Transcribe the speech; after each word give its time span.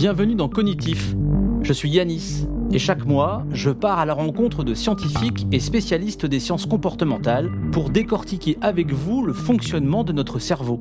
Bienvenue 0.00 0.34
dans 0.34 0.48
Cognitif. 0.48 1.14
Je 1.60 1.74
suis 1.74 1.90
Yanis 1.90 2.46
et 2.72 2.78
chaque 2.78 3.04
mois, 3.04 3.44
je 3.52 3.68
pars 3.68 3.98
à 3.98 4.06
la 4.06 4.14
rencontre 4.14 4.64
de 4.64 4.72
scientifiques 4.72 5.46
et 5.52 5.60
spécialistes 5.60 6.24
des 6.24 6.40
sciences 6.40 6.64
comportementales 6.64 7.50
pour 7.70 7.90
décortiquer 7.90 8.56
avec 8.62 8.94
vous 8.94 9.22
le 9.22 9.34
fonctionnement 9.34 10.02
de 10.02 10.14
notre 10.14 10.38
cerveau. 10.38 10.80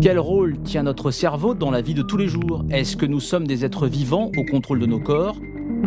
Quel 0.00 0.18
rôle 0.18 0.58
tient 0.62 0.84
notre 0.84 1.10
cerveau 1.10 1.52
dans 1.52 1.70
la 1.70 1.82
vie 1.82 1.92
de 1.92 2.00
tous 2.00 2.16
les 2.16 2.28
jours? 2.28 2.64
Est-ce 2.70 2.96
que 2.96 3.04
nous 3.04 3.20
sommes 3.20 3.46
des 3.46 3.66
êtres 3.66 3.86
vivants 3.86 4.30
au 4.34 4.44
contrôle 4.50 4.80
de 4.80 4.86
nos 4.86 5.00
corps? 5.00 5.36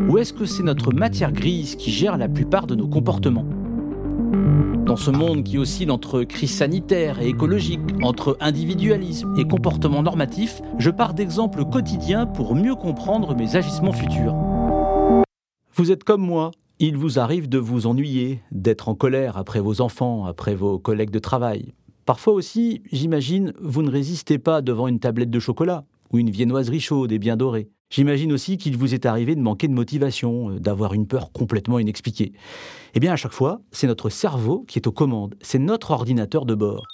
Ou 0.07 0.19
est-ce 0.19 0.31
que 0.31 0.45
c'est 0.45 0.61
notre 0.61 0.93
matière 0.93 1.31
grise 1.31 1.75
qui 1.75 1.89
gère 1.89 2.19
la 2.19 2.29
plupart 2.29 2.67
de 2.67 2.75
nos 2.75 2.87
comportements? 2.87 3.47
Dans 4.85 4.97
ce 4.97 5.11
monde 5.11 5.43
qui 5.43 5.57
oscille 5.57 5.91
entre 5.91 6.23
crise 6.23 6.53
sanitaire 6.55 7.21
et 7.21 7.29
écologique, 7.29 7.79
entre 8.01 8.37
individualisme 8.39 9.33
et 9.37 9.45
comportement 9.45 10.03
normatif, 10.03 10.61
je 10.77 10.89
pars 10.89 11.13
d'exemples 11.13 11.65
quotidiens 11.65 12.25
pour 12.25 12.55
mieux 12.55 12.75
comprendre 12.75 13.35
mes 13.35 13.55
agissements 13.55 13.93
futurs. 13.93 14.35
Vous 15.75 15.91
êtes 15.91 16.03
comme 16.03 16.21
moi, 16.21 16.51
il 16.79 16.97
vous 16.97 17.17
arrive 17.17 17.47
de 17.47 17.57
vous 17.57 17.87
ennuyer, 17.87 18.41
d'être 18.51 18.89
en 18.89 18.95
colère 18.95 19.37
après 19.37 19.61
vos 19.61 19.79
enfants, 19.79 20.25
après 20.25 20.53
vos 20.53 20.79
collègues 20.79 21.11
de 21.11 21.19
travail. 21.19 21.73
Parfois 22.05 22.33
aussi, 22.33 22.81
j'imagine, 22.91 23.53
vous 23.61 23.81
ne 23.83 23.89
résistez 23.89 24.37
pas 24.37 24.61
devant 24.61 24.87
une 24.87 24.99
tablette 24.99 25.29
de 25.29 25.39
chocolat 25.39 25.85
ou 26.11 26.19
une 26.19 26.29
viennoiserie 26.29 26.81
chaude 26.81 27.11
et 27.11 27.19
bien 27.19 27.37
dorée. 27.37 27.69
J'imagine 27.93 28.33
aussi 28.33 28.57
qu'il 28.57 28.75
vous 28.75 28.95
est 28.95 29.05
arrivé 29.05 29.35
de 29.35 29.39
manquer 29.39 29.67
de 29.67 29.73
motivation, 29.73 30.49
euh, 30.49 30.59
d'avoir 30.59 30.95
une 30.95 31.05
peur 31.05 31.31
complètement 31.31 31.77
inexpliquée. 31.77 32.33
Eh 32.95 32.99
bien, 32.99 33.13
à 33.13 33.15
chaque 33.15 33.33
fois, 33.33 33.61
c'est 33.71 33.85
notre 33.85 34.09
cerveau 34.09 34.65
qui 34.67 34.79
est 34.79 34.87
aux 34.87 34.91
commandes, 34.91 35.35
c'est 35.41 35.59
notre 35.59 35.91
ordinateur 35.91 36.47
de 36.47 36.55
bord. 36.55 36.87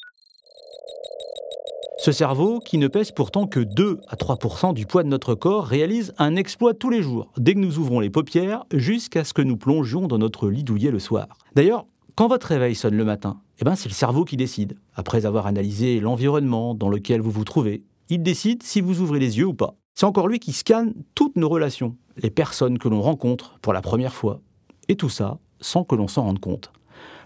Ce 1.99 2.11
cerveau, 2.11 2.59
qui 2.59 2.77
ne 2.77 2.89
pèse 2.89 3.11
pourtant 3.11 3.47
que 3.47 3.61
2 3.61 4.01
à 4.09 4.17
3% 4.17 4.73
du 4.73 4.85
poids 4.85 5.03
de 5.03 5.07
notre 5.07 5.35
corps, 5.35 5.65
réalise 5.65 6.13
un 6.17 6.35
exploit 6.35 6.73
tous 6.73 6.89
les 6.89 7.01
jours, 7.01 7.31
dès 7.37 7.53
que 7.53 7.59
nous 7.59 7.77
ouvrons 7.77 8.01
les 8.01 8.09
paupières, 8.09 8.65
jusqu'à 8.73 9.23
ce 9.23 9.33
que 9.33 9.41
nous 9.41 9.55
plongions 9.55 10.05
dans 10.05 10.17
notre 10.17 10.49
lit 10.49 10.65
douillet 10.65 10.91
le 10.91 10.99
soir. 10.99 11.27
D'ailleurs, 11.55 11.85
quand 12.15 12.27
votre 12.27 12.47
réveil 12.47 12.75
sonne 12.75 12.97
le 12.97 13.05
matin, 13.05 13.39
eh 13.61 13.63
ben 13.63 13.77
c'est 13.77 13.87
le 13.87 13.93
cerveau 13.93 14.25
qui 14.25 14.35
décide. 14.35 14.75
Après 14.95 15.25
avoir 15.25 15.47
analysé 15.47 16.01
l'environnement 16.01 16.75
dans 16.75 16.89
lequel 16.89 17.21
vous 17.21 17.31
vous 17.31 17.45
trouvez, 17.45 17.83
il 18.09 18.21
décide 18.21 18.63
si 18.63 18.81
vous 18.81 18.99
ouvrez 18.99 19.19
les 19.19 19.37
yeux 19.37 19.45
ou 19.45 19.53
pas. 19.53 19.75
C'est 19.99 20.05
encore 20.05 20.29
lui 20.29 20.39
qui 20.39 20.53
scanne 20.53 20.93
toutes 21.13 21.35
nos 21.35 21.49
relations, 21.49 21.97
les 22.15 22.29
personnes 22.29 22.79
que 22.79 22.87
l'on 22.87 23.01
rencontre 23.01 23.59
pour 23.61 23.73
la 23.73 23.81
première 23.81 24.13
fois, 24.13 24.39
et 24.87 24.95
tout 24.95 25.09
ça 25.09 25.39
sans 25.59 25.83
que 25.83 25.93
l'on 25.93 26.07
s'en 26.07 26.23
rende 26.23 26.39
compte. 26.39 26.71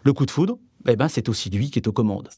Le 0.02 0.12
coup 0.12 0.26
de 0.26 0.32
foudre, 0.32 0.58
eh 0.88 0.96
ben, 0.96 1.08
c'est 1.08 1.30
aussi 1.30 1.52
lui 1.52 1.70
qui 1.70 1.78
est 1.78 1.88
aux 1.88 1.92
commandes. 1.92 2.30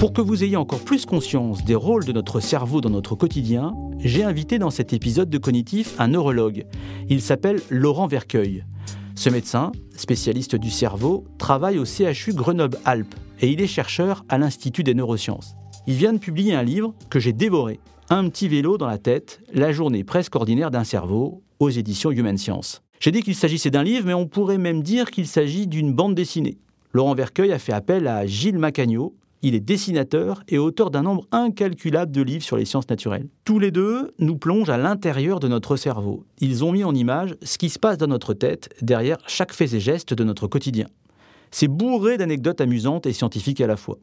Pour 0.00 0.12
que 0.12 0.20
vous 0.20 0.42
ayez 0.42 0.56
encore 0.56 0.80
plus 0.80 1.06
conscience 1.06 1.64
des 1.64 1.76
rôles 1.76 2.04
de 2.04 2.12
notre 2.12 2.40
cerveau 2.40 2.80
dans 2.80 2.90
notre 2.90 3.14
quotidien, 3.14 3.72
j'ai 4.00 4.24
invité 4.24 4.58
dans 4.58 4.70
cet 4.70 4.92
épisode 4.92 5.30
de 5.30 5.38
Cognitif 5.38 5.94
un 6.00 6.08
neurologue. 6.08 6.66
Il 7.08 7.22
s'appelle 7.22 7.62
Laurent 7.70 8.08
Vercueil. 8.08 8.64
Ce 9.22 9.30
médecin, 9.30 9.70
spécialiste 9.96 10.56
du 10.56 10.68
cerveau, 10.68 11.22
travaille 11.38 11.78
au 11.78 11.84
CHU 11.84 12.34
Grenoble-Alpes 12.34 13.14
et 13.40 13.52
il 13.52 13.60
est 13.60 13.68
chercheur 13.68 14.24
à 14.28 14.36
l'Institut 14.36 14.82
des 14.82 14.94
neurosciences. 14.94 15.54
Il 15.86 15.94
vient 15.94 16.12
de 16.12 16.18
publier 16.18 16.54
un 16.54 16.64
livre 16.64 16.92
que 17.08 17.20
j'ai 17.20 17.32
dévoré, 17.32 17.78
Un 18.10 18.28
petit 18.28 18.48
vélo 18.48 18.78
dans 18.78 18.88
la 18.88 18.98
tête, 18.98 19.40
la 19.54 19.70
journée 19.70 20.02
presque 20.02 20.34
ordinaire 20.34 20.72
d'un 20.72 20.82
cerveau, 20.82 21.40
aux 21.60 21.70
éditions 21.70 22.10
Human 22.10 22.36
Science. 22.36 22.82
J'ai 22.98 23.12
dit 23.12 23.22
qu'il 23.22 23.36
s'agissait 23.36 23.70
d'un 23.70 23.84
livre, 23.84 24.06
mais 24.06 24.12
on 24.12 24.26
pourrait 24.26 24.58
même 24.58 24.82
dire 24.82 25.08
qu'il 25.08 25.28
s'agit 25.28 25.68
d'une 25.68 25.92
bande 25.92 26.16
dessinée. 26.16 26.58
Laurent 26.92 27.14
Vercueil 27.14 27.52
a 27.52 27.60
fait 27.60 27.72
appel 27.72 28.08
à 28.08 28.26
Gilles 28.26 28.58
Macagno, 28.58 29.14
il 29.42 29.54
est 29.54 29.60
dessinateur 29.60 30.42
et 30.48 30.58
auteur 30.58 30.90
d'un 30.90 31.02
nombre 31.02 31.26
incalculable 31.32 32.12
de 32.12 32.22
livres 32.22 32.44
sur 32.44 32.56
les 32.56 32.64
sciences 32.64 32.88
naturelles. 32.88 33.28
Tous 33.44 33.58
les 33.58 33.70
deux 33.70 34.12
nous 34.18 34.36
plongent 34.36 34.70
à 34.70 34.78
l'intérieur 34.78 35.40
de 35.40 35.48
notre 35.48 35.76
cerveau. 35.76 36.24
Ils 36.40 36.64
ont 36.64 36.72
mis 36.72 36.84
en 36.84 36.94
image 36.94 37.36
ce 37.42 37.58
qui 37.58 37.68
se 37.68 37.78
passe 37.78 37.98
dans 37.98 38.06
notre 38.06 38.34
tête 38.34 38.70
derrière 38.80 39.18
chaque 39.26 39.52
fait 39.52 39.74
et 39.74 39.80
geste 39.80 40.14
de 40.14 40.24
notre 40.24 40.46
quotidien. 40.46 40.86
C'est 41.50 41.68
bourré 41.68 42.16
d'anecdotes 42.16 42.60
amusantes 42.60 43.06
et 43.06 43.12
scientifiques 43.12 43.60
à 43.60 43.66
la 43.66 43.76
fois. 43.76 43.98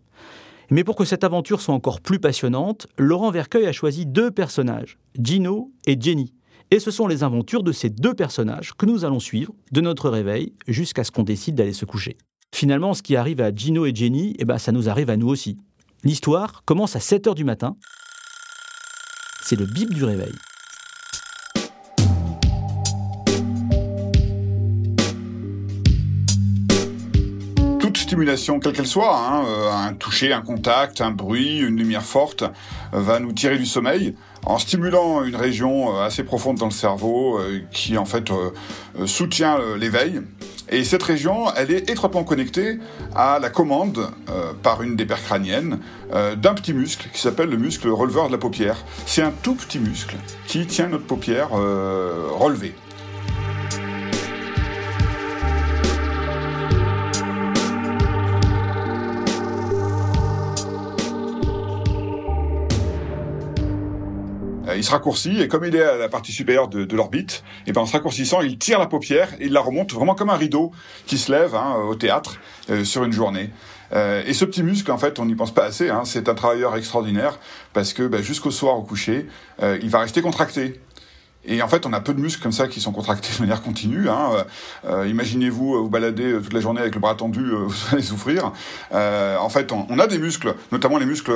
Mais 0.70 0.84
pour 0.84 0.96
que 0.96 1.06
cette 1.06 1.24
aventure 1.24 1.62
soit 1.62 1.74
encore 1.74 2.00
plus 2.00 2.20
passionnante, 2.20 2.88
Laurent 2.98 3.32
Vercueil 3.32 3.66
a 3.66 3.72
choisi 3.72 4.06
deux 4.06 4.30
personnages, 4.30 5.00
Gino 5.20 5.72
et 5.88 6.00
Jenny. 6.00 6.34
Et 6.70 6.80
ce 6.80 6.92
sont 6.92 7.08
les 7.08 7.24
aventures 7.24 7.64
de 7.64 7.72
ces 7.72 7.90
deux 7.90 8.14
personnages 8.14 8.74
que 8.78 8.86
nous 8.86 9.04
allons 9.04 9.20
suivre 9.20 9.54
de 9.72 9.82
notre 9.82 10.10
réveil 10.10 10.54
jusqu'à 10.68 11.04
ce 11.04 11.10
qu'on 11.10 11.24
décide 11.24 11.56
d'aller 11.56 11.74
se 11.74 11.86
coucher. 11.86 12.18
Finalement, 12.54 12.94
ce 12.94 13.02
qui 13.02 13.16
arrive 13.16 13.42
à 13.42 13.54
Gino 13.54 13.86
et 13.86 13.94
Jenny, 13.94 14.36
eh 14.40 14.46
ben, 14.46 14.58
ça 14.58 14.72
nous 14.72 14.90
arrive 14.90 15.10
à 15.10 15.18
nous 15.18 15.28
aussi. 15.28 15.58
L'histoire 16.04 16.64
commence 16.66 16.96
à 16.96 17.00
7 17.00 17.28
h 17.28 17.36
du 17.36 17.44
matin. 17.44 17.76
C'est 19.42 19.56
le 19.56 19.66
bip 19.66 19.94
du 19.94 20.04
réveil. 20.04 20.34
Toute 27.80 27.98
stimulation, 27.98 28.60
quelle 28.60 28.74
qu'elle 28.74 28.88
soit, 28.88 29.18
hein, 29.18 29.46
euh, 29.46 29.72
un 29.72 29.94
toucher, 29.94 30.34
un 30.34 30.42
contact, 30.42 31.02
un 31.02 31.12
bruit, 31.12 31.60
une 31.60 31.78
lumière 31.78 32.04
forte, 32.04 32.44
euh, 32.44 33.00
va 33.00 33.20
nous 33.20 33.34
tirer 33.34 33.58
du 33.58 33.66
sommeil 33.66 34.16
en 34.46 34.58
stimulant 34.58 35.24
une 35.24 35.36
région 35.36 35.96
euh, 35.96 36.06
assez 36.06 36.24
profonde 36.24 36.58
dans 36.58 36.66
le 36.66 36.72
cerveau 36.72 37.40
qui 37.72 37.98
en 37.98 38.06
fait 38.06 38.32
soutient 39.06 39.58
l'éveil 39.78 40.22
et 40.72 40.84
cette 40.84 41.02
région, 41.02 41.52
elle 41.56 41.72
est 41.72 41.90
étroitement 41.90 42.24
connectée 42.24 42.78
à 43.16 43.40
la 43.40 43.50
commande 43.50 44.12
euh, 44.30 44.54
par 44.62 44.84
une 44.84 44.96
des 44.96 45.06
paires 45.06 45.24
crâniennes 45.24 45.80
euh, 46.14 46.36
d'un 46.36 46.54
petit 46.54 46.74
muscle 46.74 47.10
qui 47.12 47.20
s'appelle 47.20 47.50
le 47.50 47.58
muscle 47.58 47.90
releveur 47.90 48.28
de 48.28 48.34
la 48.34 48.38
paupière. 48.38 48.78
C'est 49.08 49.24
un 49.24 49.32
tout 49.42 49.56
petit 49.56 49.80
muscle 49.80 50.16
qui 50.46 50.68
tient 50.68 50.88
notre 50.88 51.06
paupière 51.06 51.50
euh, 51.54 52.28
relevée. 52.32 52.76
Il 64.80 64.84
se 64.84 64.92
raccourcit 64.92 65.42
et 65.42 65.48
comme 65.48 65.66
il 65.66 65.76
est 65.76 65.84
à 65.84 65.98
la 65.98 66.10
partie 66.10 66.32
supérieure 66.32 66.70
de, 66.70 66.96
l'orbite, 66.96 67.44
et 67.68 67.72
ben 67.72 67.82
en 67.82 67.86
se 67.86 67.92
raccourcissant, 67.94 68.42
il 68.42 68.58
tire 68.58 68.80
la 68.80 68.88
paupière 68.88 69.34
et 69.40 69.46
il 69.46 69.52
la 69.52 69.60
remonte 69.60 69.94
vraiment 69.94 70.16
comme 70.16 70.30
un 70.30 70.38
rideau 70.38 70.72
qui 71.06 71.18
se 71.18 71.32
lève 71.32 71.54
hein, 71.54 71.76
au 71.76 71.96
théâtre 71.96 72.40
euh, 72.70 72.84
sur 72.84 73.04
une 73.04 73.12
journée. 73.12 73.52
Euh, 73.92 74.24
et 74.26 74.34
ce 74.34 74.46
petit 74.46 74.64
muscle, 74.64 74.92
en 74.92 74.98
fait, 74.98 75.20
on 75.20 75.26
n'y 75.26 75.36
pense 75.36 75.54
pas 75.54 75.66
assez. 75.66 75.90
Hein, 75.90 76.04
c'est 76.06 76.30
un 76.30 76.36
travailleur 76.36 76.76
extraordinaire 76.78 77.40
parce 77.74 77.94
que 77.94 78.04
ben, 78.04 78.22
jusqu'au 78.22 78.52
soir 78.52 78.78
au 78.78 78.84
coucher, 78.84 79.28
il 79.62 79.90
va 79.90 80.00
rester 80.00 80.22
contracté. 80.22 80.80
Et 81.46 81.62
en 81.62 81.70
fait, 81.70 81.86
on 81.86 81.94
a 81.94 82.02
peu 82.02 82.14
de 82.14 82.20
muscles 82.20 82.44
comme 82.44 82.52
ça 82.52 82.68
qui 82.68 82.82
sont 82.82 82.92
contractés 82.92 83.30
de 83.34 83.42
manière 83.42 83.62
continue. 83.62 84.10
Hein. 84.10 84.30
Euh, 84.34 84.44
euh 84.90 85.08
Imaginez-vous 85.08 85.76
euh, 85.76 85.80
vous 85.80 85.90
balader 85.90 86.34
euh, 86.34 86.42
toute 86.42 86.52
la 86.52 86.60
journée 86.60 86.82
avec 86.82 86.94
le 86.96 87.00
bras 87.00 87.16
tendu, 87.16 87.52
vous 87.66 87.76
allez 87.94 88.02
souffrir. 88.02 88.52
Euh, 88.94 89.38
en 89.38 89.48
fait, 89.48 89.72
on, 89.72 89.88
on, 89.90 90.00
a 90.00 90.08
des 90.08 90.18
muscles, 90.18 90.54
notamment 90.74 90.98
les 90.98 91.06
muscles 91.06 91.32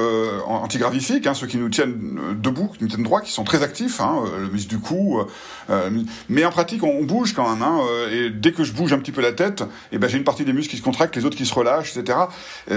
antigravifiques, 0.46 1.26
hein, 1.26 1.34
ceux 1.34 1.48
qui 1.48 1.58
nous 1.58 1.70
tiennent 1.70 2.20
debout, 2.36 2.68
qui 2.78 2.84
nous 2.84 2.90
tiennent 2.90 3.04
droit, 3.04 3.22
qui 3.22 3.32
sont 3.32 3.46
très 3.46 3.64
actifs, 3.64 4.02
hein, 4.02 4.24
le 4.40 4.50
muscle 4.50 4.70
du 4.70 4.80
cou. 4.80 5.22
mais 6.30 6.46
en 6.46 6.52
pratique, 6.52 6.84
on, 6.84 7.04
bouge 7.04 7.34
quand 7.34 7.50
même. 7.50 7.62
Hein, 7.62 7.80
et 8.12 8.30
dès 8.30 8.52
que 8.52 8.64
je 8.64 8.74
bouge 8.74 8.94
un 8.94 9.00
petit 9.00 9.12
peu 9.12 9.22
la 9.22 9.32
tête, 9.32 9.64
eh 9.92 9.98
ben 9.98 10.10
j'ai 10.10 10.18
une 10.18 10.24
partie 10.24 10.46
des 10.46 10.54
muscles 10.54 10.72
qui 10.72 10.78
se 10.78 10.82
contractent, 10.82 11.16
les 11.16 11.26
autres 11.26 11.38
qui 11.38 11.46
se 11.46 11.54
relâchent, 11.54 11.96
etc. 11.96 12.20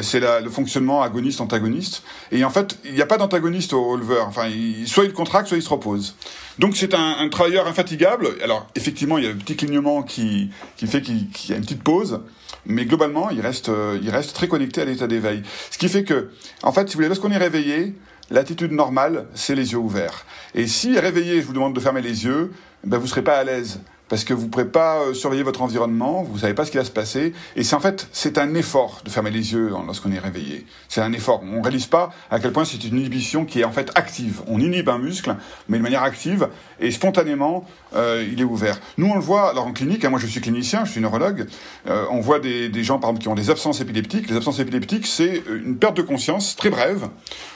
C'est 0.03 0.21
le 0.21 0.51
fonctionnement 0.51 1.03
agoniste-antagoniste. 1.03 2.03
Et 2.33 2.45
en 2.45 2.51
fait, 2.51 2.79
il 2.85 2.95
n'y 2.95 3.03
a 3.03 3.07
pas 3.07 3.19
d'antagoniste 3.19 3.73
au 3.73 3.89
releveur. 3.89 4.27
Enfin, 4.27 4.47
il, 4.47 4.87
soit 4.89 5.05
il 5.05 5.13
contracte, 5.13 5.49
soit 5.49 5.57
il 5.57 5.63
se 5.63 5.69
repose. 5.69 6.15
Donc 6.59 6.77
c'est 6.77 6.95
un, 6.95 7.17
un, 7.19 7.29
travailleur 7.29 7.67
infatigable. 7.67 8.29
Alors 8.43 8.67
effectivement, 8.75 9.19
il 9.19 9.25
y 9.25 9.27
a 9.27 9.31
le 9.31 9.37
petit 9.37 9.57
clignement 9.57 10.03
qui, 10.03 10.51
qui 10.77 10.87
fait 10.87 11.03
qu'il 11.03 11.27
y 11.49 11.53
a 11.53 11.57
une 11.57 11.63
petite 11.63 11.83
pause, 11.83 12.21
mais 12.65 12.85
globalement, 12.85 13.31
il 13.31 13.41
reste, 13.41 13.69
euh, 13.69 13.99
il 14.03 14.11
reste 14.11 14.35
très 14.35 14.49
connecté 14.49 14.81
à 14.81 14.85
l'état 14.85 15.07
d'éveil. 15.07 15.43
Ce 15.71 15.79
qui 15.79 15.89
fait 15.89 16.05
que, 16.05 16.31
en 16.63 16.73
fait, 16.73 16.89
si 16.89 16.95
vous 16.95 16.99
voulez, 16.99 17.09
lorsqu'on 17.09 17.31
est 17.31 17.39
réveillé, 17.39 17.95
l'attitude 18.31 18.73
normale, 18.73 19.27
c'est 19.35 19.55
les 19.55 19.73
yeux 19.73 19.79
ouverts. 19.79 20.25
Et 20.55 20.67
si 20.67 20.99
réveillé, 20.99 21.41
je 21.41 21.47
vous 21.47 21.53
demande 21.53 21.75
de 21.75 21.81
fermer 21.81 22.03
les 22.03 22.25
yeux, 22.25 22.53
ben 22.85 22.99
vous 22.99 23.07
serez 23.07 23.23
pas 23.23 23.37
à 23.37 23.45
l'aise 23.45 23.81
parce 24.09 24.25
que 24.25 24.35
vous 24.35 24.45
ne 24.45 24.51
pourrez 24.51 24.69
pas 24.69 25.01
euh, 25.01 25.15
surveiller 25.15 25.43
votre 25.43 25.63
environnement, 25.63 26.23
vous 26.23 26.35
ne 26.35 26.41
savez 26.41 26.55
pas 26.55 26.65
ce 26.65 26.71
qui 26.71 26.77
va 26.77 26.85
se 26.85 26.91
passer, 26.91 27.33
et 27.57 27.65
c'est 27.65 27.75
en 27.75 27.81
fait 27.81 28.09
c'est 28.13 28.39
un 28.39 28.55
effort 28.55 29.01
de 29.05 29.11
fermer 29.11 29.31
les 29.31 29.53
yeux 29.53 29.71
lorsqu'on 29.87 30.13
est 30.13 30.19
réveillé. 30.19 30.67
C'est 30.89 31.01
un 31.01 31.13
effort. 31.13 31.43
On 31.43 31.59
ne 31.59 31.63
réalise 31.63 31.87
pas 31.87 32.11
à 32.31 32.39
quel 32.39 32.53
point 32.53 32.65
c'est 32.65 32.83
une 32.85 32.99
inhibition 32.99 33.45
qui 33.45 33.61
est 33.61 33.65
en 33.65 33.73
fait 33.73 33.91
active. 33.95 34.43
On 34.47 34.61
inhibe 34.61 34.89
un 34.89 34.99
muscle, 34.99 35.35
mais 35.69 35.79
de 35.79 35.83
manière 35.83 36.03
active 36.03 36.49
et 36.79 36.91
spontanément 36.91 37.67
euh, 37.95 38.27
il 38.31 38.41
est 38.41 38.45
ouvert. 38.45 38.79
Nous 38.99 39.07
on 39.07 39.15
le 39.15 39.21
voit 39.21 39.51
alors 39.51 39.67
en 39.67 39.73
clinique. 39.73 40.05
Hein, 40.05 40.11
moi 40.11 40.21
je 40.21 40.27
suis 40.27 40.41
clinicien, 40.41 40.85
je 40.85 40.93
suis 40.93 41.01
neurologue. 41.01 41.47
Euh, 41.89 42.05
on 42.11 42.21
voit 42.21 42.39
des, 42.39 42.69
des, 42.69 42.85
gens 42.85 42.99
par 42.99 43.11
exemple 43.11 43.23
qui 43.23 43.29
ont 43.29 43.35
des 43.35 43.51
absences 43.51 43.81
épileptiques. 43.81 44.31
Les 44.31 44.37
absences 44.37 44.61
épileptiques 44.61 45.07
c'est 45.07 45.43
une 45.49 45.77
perte 45.77 45.97
de 45.97 46.03
conscience 46.03 46.55
très 46.57 46.71
brève 46.71 47.09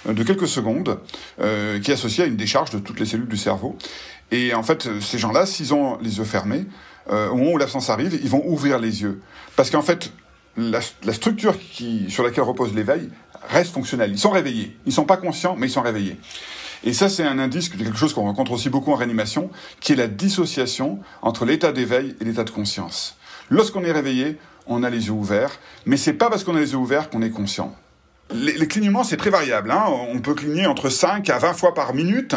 de 0.06 0.22
quelques 0.22 0.48
secondes 0.48 0.98
qui 1.38 1.90
est 1.90 1.94
associée 1.94 2.24
à 2.24 2.26
une 2.26 2.36
décharge 2.36 2.70
de 2.70 2.78
toutes 2.78 2.98
les 2.98 3.06
cellules 3.06 3.28
du 3.28 3.36
cerveau. 3.36 3.76
Et 4.30 4.54
en 4.54 4.62
fait, 4.62 4.88
ces 5.00 5.18
gens-là, 5.18 5.46
s'ils 5.46 5.74
ont 5.74 5.98
les 6.00 6.18
yeux 6.18 6.24
fermés, 6.24 6.66
euh, 7.10 7.28
au 7.30 7.36
moment 7.36 7.52
où 7.52 7.58
l'absence 7.58 7.90
arrive, 7.90 8.18
ils 8.22 8.28
vont 8.28 8.42
ouvrir 8.46 8.78
les 8.78 9.02
yeux. 9.02 9.20
Parce 9.56 9.70
qu'en 9.70 9.82
fait, 9.82 10.12
la, 10.56 10.80
structure 11.12 11.58
qui, 11.58 12.10
sur 12.10 12.22
laquelle 12.22 12.44
repose 12.44 12.74
l'éveil 12.74 13.08
reste 13.48 13.72
fonctionnelle. 13.72 14.10
Ils 14.12 14.18
sont 14.18 14.30
réveillés. 14.30 14.76
Ils 14.86 14.90
ne 14.90 14.94
sont 14.94 15.04
pas 15.04 15.16
conscients, 15.16 15.56
mais 15.56 15.66
ils 15.66 15.72
sont 15.72 15.82
réveillés. 15.82 16.18
Et 16.84 16.92
ça, 16.92 17.08
c'est 17.08 17.24
un 17.24 17.38
indice 17.38 17.70
de 17.70 17.82
quelque 17.82 17.96
chose 17.96 18.14
qu'on 18.14 18.22
rencontre 18.22 18.52
aussi 18.52 18.70
beaucoup 18.70 18.92
en 18.92 18.96
réanimation, 18.96 19.50
qui 19.80 19.92
est 19.92 19.96
la 19.96 20.08
dissociation 20.08 20.98
entre 21.22 21.44
l'état 21.44 21.72
d'éveil 21.72 22.16
et 22.20 22.24
l'état 22.24 22.44
de 22.44 22.50
conscience. 22.50 23.16
Lorsqu'on 23.50 23.84
est 23.84 23.92
réveillé, 23.92 24.38
on 24.66 24.82
a 24.82 24.90
les 24.90 25.06
yeux 25.06 25.12
ouverts, 25.12 25.58
mais 25.84 25.96
c'est 25.96 26.12
pas 26.12 26.30
parce 26.30 26.44
qu'on 26.44 26.56
a 26.56 26.60
les 26.60 26.72
yeux 26.72 26.78
ouverts 26.78 27.10
qu'on 27.10 27.22
est 27.22 27.30
conscient. 27.30 27.74
Les, 28.32 28.68
clignements, 28.68 29.02
c'est 29.02 29.16
très 29.16 29.30
variable. 29.30 29.70
Hein. 29.70 29.84
On 29.88 30.20
peut 30.20 30.34
cligner 30.34 30.66
entre 30.66 30.88
5 30.88 31.28
à 31.30 31.38
20 31.38 31.52
fois 31.52 31.74
par 31.74 31.94
minute. 31.94 32.36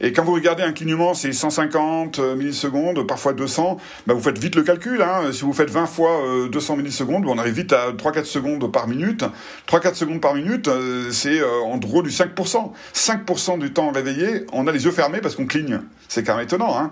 Et 0.00 0.12
quand 0.12 0.22
vous 0.22 0.34
regardez 0.34 0.62
un 0.62 0.72
clignement, 0.72 1.14
c'est 1.14 1.32
150 1.32 2.18
euh, 2.18 2.36
millisecondes, 2.36 3.06
parfois 3.06 3.32
200. 3.32 3.78
Bah, 4.06 4.14
vous 4.14 4.22
faites 4.22 4.38
vite 4.38 4.54
le 4.54 4.62
calcul. 4.62 5.02
Hein. 5.02 5.32
Si 5.32 5.42
vous 5.42 5.52
faites 5.52 5.70
20 5.70 5.86
fois 5.86 6.20
200 6.50 6.74
euh, 6.74 6.76
millisecondes, 6.76 7.26
on 7.26 7.38
arrive 7.38 7.54
vite 7.54 7.72
à 7.72 7.90
3-4 7.92 8.24
secondes 8.24 8.70
par 8.70 8.86
minute. 8.86 9.24
3-4 9.68 9.94
secondes 9.94 10.20
par 10.20 10.34
minute, 10.34 10.68
euh, 10.68 11.10
c'est 11.10 11.42
en 11.42 11.76
gros 11.78 12.02
du 12.02 12.10
5%. 12.10 12.72
5% 12.94 13.58
du 13.58 13.72
temps 13.72 13.90
réveillé, 13.90 14.46
on 14.52 14.66
a 14.68 14.72
les 14.72 14.84
yeux 14.84 14.92
fermés 14.92 15.20
parce 15.20 15.34
qu'on 15.34 15.46
cligne. 15.46 15.80
C'est 16.08 16.22
quand 16.22 16.36
même 16.36 16.44
étonnant. 16.44 16.78
Hein. 16.78 16.90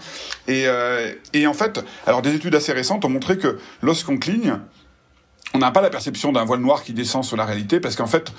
Et, 0.48 0.64
et 1.34 1.46
en 1.46 1.52
fait, 1.52 1.84
alors 2.06 2.22
des 2.22 2.34
études 2.34 2.54
assez 2.54 2.72
récentes 2.72 3.04
ont 3.04 3.10
montré 3.10 3.36
que 3.36 3.58
lorsqu'on 3.82 4.16
cligne, 4.16 4.58
on 5.54 5.58
n'a 5.58 5.70
pas 5.70 5.80
la 5.80 5.90
perception 5.90 6.32
d'un 6.32 6.44
voile 6.44 6.60
noir 6.60 6.82
qui 6.82 6.92
descend 6.92 7.24
sur 7.24 7.36
la 7.36 7.44
réalité 7.44 7.80
parce 7.80 7.96
qu'en 7.96 8.06
fait, 8.06 8.32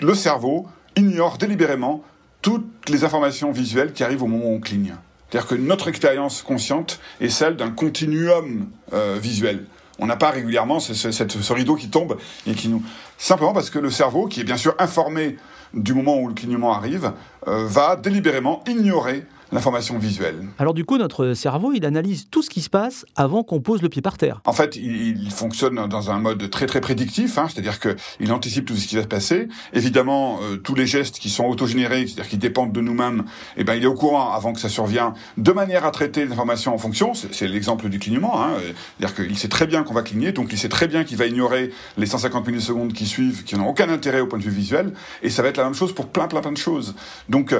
le 0.00 0.14
cerveau 0.14 0.66
ignore 0.96 1.38
délibérément 1.38 2.02
toutes 2.42 2.88
les 2.88 3.04
informations 3.04 3.52
visuelles 3.52 3.92
qui 3.92 4.04
arrivent 4.04 4.22
au 4.22 4.26
moment 4.26 4.46
où 4.46 4.54
on 4.56 4.60
cligne. 4.60 4.94
C'est-à-dire 5.28 5.48
que 5.48 5.54
notre 5.54 5.88
expérience 5.88 6.42
consciente 6.42 7.00
est 7.20 7.28
celle 7.28 7.56
d'un 7.56 7.70
continuum 7.70 8.68
euh, 8.92 9.18
visuel. 9.20 9.64
On 9.98 10.06
n'a 10.06 10.16
pas 10.16 10.30
régulièrement 10.30 10.80
ce, 10.80 11.52
rideau 11.52 11.76
qui 11.76 11.88
tombe 11.88 12.18
et 12.46 12.54
qui 12.54 12.68
nous... 12.68 12.82
Simplement 13.16 13.52
parce 13.52 13.70
que 13.70 13.78
le 13.78 13.90
cerveau, 13.90 14.26
qui 14.26 14.40
est 14.40 14.44
bien 14.44 14.56
sûr 14.56 14.74
informé 14.78 15.36
du 15.72 15.94
moment 15.94 16.18
où 16.18 16.28
le 16.28 16.34
clignement 16.34 16.72
arrive, 16.72 17.12
euh, 17.48 17.66
va 17.66 17.96
délibérément 17.96 18.62
ignorer 18.66 19.24
l'information 19.54 19.98
visuelle. 19.98 20.48
Alors 20.58 20.74
du 20.74 20.84
coup, 20.84 20.98
notre 20.98 21.32
cerveau, 21.32 21.72
il 21.72 21.86
analyse 21.86 22.26
tout 22.28 22.42
ce 22.42 22.50
qui 22.50 22.60
se 22.60 22.68
passe 22.68 23.06
avant 23.14 23.44
qu'on 23.44 23.60
pose 23.60 23.82
le 23.82 23.88
pied 23.88 24.02
par 24.02 24.18
terre. 24.18 24.40
En 24.44 24.52
fait, 24.52 24.76
il, 24.76 25.30
fonctionne 25.30 25.86
dans 25.88 26.10
un 26.10 26.18
mode 26.18 26.50
très 26.50 26.66
très 26.66 26.80
prédictif, 26.80 27.38
hein, 27.38 27.46
c'est-à-dire 27.48 27.78
qu'il 27.80 28.32
anticipe 28.32 28.66
tout 28.66 28.76
ce 28.76 28.86
qui 28.86 28.96
va 28.96 29.02
se 29.02 29.08
passer. 29.08 29.48
Évidemment, 29.72 30.40
euh, 30.42 30.56
tous 30.56 30.74
les 30.74 30.86
gestes 30.86 31.18
qui 31.18 31.30
sont 31.30 31.44
autogénérés, 31.44 32.06
c'est-à-dire 32.06 32.28
qui 32.28 32.36
dépendent 32.36 32.72
de 32.72 32.80
nous-mêmes, 32.80 33.24
eh 33.56 33.64
ben, 33.64 33.74
il 33.74 33.84
est 33.84 33.86
au 33.86 33.94
courant 33.94 34.32
avant 34.32 34.52
que 34.52 34.60
ça 34.60 34.68
survienne, 34.68 35.12
de 35.36 35.52
manière 35.52 35.84
à 35.84 35.90
traiter 35.92 36.26
l'information 36.26 36.74
en 36.74 36.78
fonction. 36.78 37.12
C'est 37.14 37.48
l'exemple 37.48 37.88
du 37.88 37.98
clignement. 37.98 38.42
Hein, 38.42 38.50
c'est-à-dire 38.98 39.16
qu'il 39.16 39.38
sait 39.38 39.48
très 39.48 39.66
bien 39.66 39.84
qu'on 39.84 39.94
va 39.94 40.02
cligner, 40.02 40.32
donc 40.32 40.52
il 40.52 40.58
sait 40.58 40.68
très 40.68 40.88
bien 40.88 41.04
qu'il 41.04 41.16
va 41.16 41.26
ignorer 41.26 41.70
les 41.96 42.06
150 42.06 42.46
millisecondes 42.46 42.92
qui 42.92 43.06
suivent, 43.06 43.44
qui 43.44 43.56
n'ont 43.56 43.68
aucun 43.68 43.88
intérêt 43.88 44.20
au 44.20 44.26
point 44.26 44.38
de 44.38 44.44
vue 44.44 44.50
visuel. 44.50 44.92
Et 45.22 45.30
ça 45.30 45.42
va 45.42 45.48
être 45.48 45.58
la 45.58 45.64
même 45.64 45.74
chose 45.74 45.94
pour 45.94 46.08
plein 46.08 46.26
plein 46.26 46.40
plein 46.40 46.52
de 46.52 46.58
choses. 46.58 46.94
Donc 47.28 47.54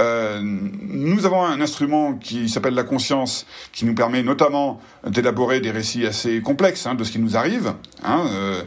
euh, 0.00 0.40
nous 0.42 1.26
avons 1.26 1.44
un 1.44 1.60
instrument 1.60 2.14
qui 2.14 2.48
s'appelle 2.48 2.74
la 2.74 2.84
conscience, 2.84 3.46
qui 3.72 3.84
nous 3.84 3.94
permet 3.94 4.22
notamment 4.22 4.80
d'élaborer 5.06 5.60
des 5.60 5.70
récits 5.70 6.06
assez 6.06 6.40
complexes 6.40 6.86
hein, 6.86 6.94
de 6.94 7.04
ce 7.04 7.12
qui 7.12 7.18
nous 7.18 7.36
arrive. 7.36 7.74
Hein, 8.02 8.24
euh, 8.30 8.62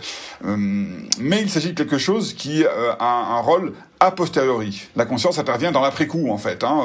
euh, 0.46 0.56
mais 1.20 1.42
il 1.42 1.50
s'agit 1.50 1.74
de 1.74 1.78
quelque 1.78 1.98
chose 1.98 2.34
qui 2.34 2.64
a 2.66 3.06
un 3.06 3.40
rôle 3.40 3.74
a 4.00 4.12
posteriori. 4.12 4.88
La 4.96 5.06
conscience 5.06 5.40
intervient 5.40 5.72
dans 5.72 5.82
l'après-coup, 5.82 6.30
en 6.30 6.38
fait. 6.38 6.64
Hein, 6.64 6.84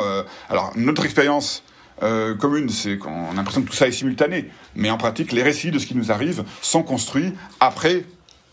alors, 0.49 0.73
notre 0.77 1.05
expérience 1.05 1.63
commune, 2.39 2.69
c'est 2.69 2.97
qu'on 2.97 3.31
a 3.31 3.35
l'impression 3.35 3.63
que 3.63 3.69
tout 3.69 3.75
ça 3.75 3.89
est 3.89 3.93
simultané. 3.93 4.51
Mais 4.77 4.91
en 4.91 4.99
pratique, 4.99 5.33
les 5.33 5.43
récits 5.43 5.73
de 5.73 5.79
ce 5.79 5.87
qui 5.87 5.97
nous 5.97 6.13
arrive 6.13 6.45
sont 6.63 6.85
construits 6.85 7.35
après 7.59 8.05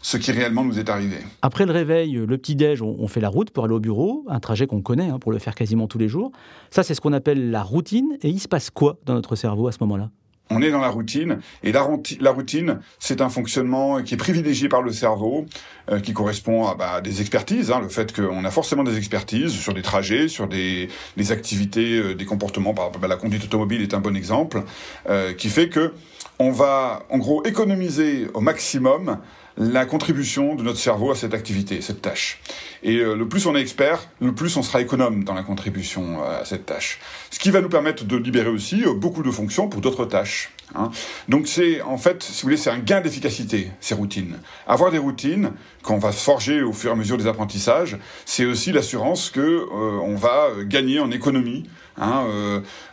ce 0.05 0.17
qui 0.17 0.31
réellement 0.31 0.63
nous 0.63 0.77
est 0.77 0.87
arrivé. 0.87 1.17
Après 1.41 1.65
le 1.65 1.71
réveil, 1.71 2.11
le 2.11 2.37
petit-déj, 2.37 2.83
on, 2.83 3.07
fait 3.07 3.21
la 3.21 3.27
route 3.27 3.49
pour 3.49 3.65
aller 3.65 3.73
au 3.73 3.79
bureau, 3.79 4.23
un 4.29 4.39
trajet 4.39 4.67
qu'on 4.67 4.83
connaît 4.83 5.09
hein, 5.09 5.17
pour 5.17 5.31
le 5.31 5.39
faire 5.39 5.55
quasiment 5.55 5.87
tous 5.87 5.97
les 5.97 6.07
jours. 6.07 6.31
Ça, 6.69 6.83
c'est 6.83 6.93
ce 6.93 7.01
qu'on 7.01 7.11
appelle 7.11 7.49
la 7.49 7.63
routine. 7.63 8.15
Et 8.21 8.29
il 8.29 8.39
se 8.39 8.47
passe 8.47 8.69
quoi 8.69 8.99
dans 9.05 9.15
notre 9.15 9.35
cerveau 9.35 9.67
à 9.67 9.71
ce 9.71 9.79
moment-là? 9.81 10.11
On 10.51 10.61
est 10.61 10.69
dans 10.69 10.79
la 10.79 10.89
routine 10.89 11.39
et 11.63 11.71
la, 11.71 11.81
routine, 11.81 12.79
c'est 12.99 13.19
un 13.19 13.29
fonctionnement 13.29 14.03
qui 14.03 14.13
est 14.13 14.17
privilégié 14.17 14.69
par 14.69 14.83
le 14.83 14.91
cerveau, 14.91 15.47
euh, 15.89 15.99
qui 15.99 16.13
correspond 16.13 16.67
à 16.67 16.75
bah, 16.75 17.01
des 17.01 17.21
expertises. 17.21 17.71
Hein, 17.71 17.79
le 17.81 17.89
fait 17.89 18.15
qu'on 18.15 18.45
a 18.45 18.51
forcément 18.51 18.83
des 18.83 18.99
expertises 18.99 19.53
sur 19.53 19.73
des 19.73 19.81
trajets, 19.81 20.27
sur 20.27 20.47
des, 20.47 20.87
activités, 21.31 21.97
euh, 21.97 22.13
des 22.13 22.25
comportements. 22.25 22.75
Par 22.75 22.89
exemple, 22.89 23.07
la 23.07 23.15
conduite 23.15 23.45
automobile 23.45 23.81
est 23.81 23.95
un 23.95 24.01
bon 24.01 24.15
exemple, 24.15 24.61
euh, 25.09 25.33
qui 25.33 25.49
fait 25.49 25.67
que 25.67 25.93
on 26.37 26.51
va 26.51 27.03
en 27.09 27.17
gros 27.17 27.43
économiser 27.45 28.27
au 28.35 28.41
maximum 28.41 29.17
la 29.57 29.85
contribution 29.85 30.55
de 30.55 30.63
notre 30.63 30.79
cerveau 30.79 31.11
à 31.11 31.15
cette 31.15 31.33
activité, 31.33 31.81
cette 31.81 32.01
tâche. 32.01 32.39
Et 32.83 32.97
euh, 32.97 33.15
le 33.15 33.27
plus 33.27 33.45
on 33.45 33.55
est 33.55 33.61
expert, 33.61 34.09
le 34.19 34.33
plus 34.33 34.55
on 34.57 34.63
sera 34.63 34.81
économe 34.81 35.23
dans 35.23 35.33
la 35.33 35.43
contribution 35.43 36.21
euh, 36.21 36.41
à 36.41 36.45
cette 36.45 36.65
tâche. 36.65 36.99
Ce 37.31 37.39
qui 37.39 37.51
va 37.51 37.61
nous 37.61 37.69
permettre 37.69 38.03
de 38.03 38.17
libérer 38.17 38.49
aussi 38.49 38.83
euh, 38.83 38.93
beaucoup 38.93 39.23
de 39.23 39.31
fonctions 39.31 39.69
pour 39.69 39.79
d'autres 39.79 40.05
tâches. 40.05 40.51
Hein. 40.75 40.91
Donc 41.29 41.47
c'est 41.47 41.81
en 41.81 41.97
fait, 41.97 42.21
si 42.21 42.41
vous 42.41 42.47
voulez, 42.47 42.57
c'est 42.57 42.69
un 42.69 42.79
gain 42.79 42.99
d'efficacité 42.99 43.71
ces 43.79 43.95
routines. 43.95 44.39
Avoir 44.67 44.91
des 44.91 44.97
routines 44.97 45.51
qu'on 45.83 45.99
va 45.99 46.11
forger 46.11 46.61
au 46.61 46.73
fur 46.73 46.89
et 46.89 46.93
à 46.93 46.95
mesure 46.95 47.17
des 47.17 47.27
apprentissages, 47.27 47.97
c'est 48.25 48.45
aussi 48.45 48.73
l'assurance 48.73 49.29
que 49.29 49.65
on 49.71 50.15
va 50.15 50.49
gagner 50.63 50.99
en 50.99 51.11
économie. 51.11 51.69
Hein. 51.97 52.25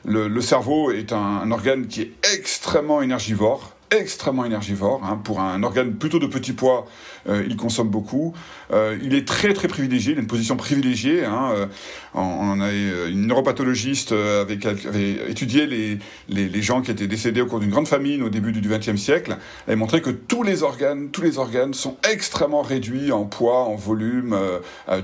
Le, 0.04 0.40
cerveau 0.40 0.90
est 0.90 1.12
un 1.12 1.50
organe 1.50 1.86
qui 1.86 2.02
est 2.02 2.12
extrêmement 2.34 3.00
énergivore 3.00 3.74
extrêmement 3.92 4.44
énergivore. 4.44 5.02
Hein. 5.04 5.20
Pour 5.22 5.40
un 5.40 5.62
organe 5.62 5.94
plutôt 5.94 6.18
de 6.18 6.26
petit 6.26 6.52
poids, 6.52 6.86
euh, 7.28 7.44
il 7.48 7.56
consomme 7.56 7.88
beaucoup. 7.88 8.34
Euh, 8.72 8.98
il 9.02 9.14
est 9.14 9.26
très 9.26 9.52
très 9.52 9.68
privilégié, 9.68 10.12
il 10.12 10.18
a 10.18 10.20
une 10.20 10.26
position 10.26 10.56
privilégiée. 10.56 11.24
Hein. 11.24 11.52
Euh, 11.54 11.66
on, 12.14 12.60
a 12.60 12.72
une 12.72 13.26
neuropathologiste 13.26 14.12
avec, 14.12 14.66
avait 14.66 15.30
étudié 15.30 15.66
les, 15.66 15.98
les, 16.28 16.48
les, 16.48 16.62
gens 16.62 16.82
qui 16.82 16.90
étaient 16.90 17.06
décédés 17.06 17.40
au 17.40 17.46
cours 17.46 17.60
d'une 17.60 17.70
grande 17.70 17.88
famine 17.88 18.22
au 18.22 18.28
début 18.28 18.52
du 18.52 18.60
XXe 18.68 18.96
siècle. 18.96 19.36
Elle 19.66 19.74
a 19.74 19.76
montré 19.76 20.02
que 20.02 20.10
tous 20.10 20.42
les 20.42 20.62
organes, 20.62 21.10
tous 21.10 21.22
les 21.22 21.38
organes 21.38 21.74
sont 21.74 21.96
extrêmement 22.10 22.62
réduits 22.62 23.12
en 23.12 23.24
poids, 23.24 23.64
en 23.64 23.76
volume, 23.76 24.36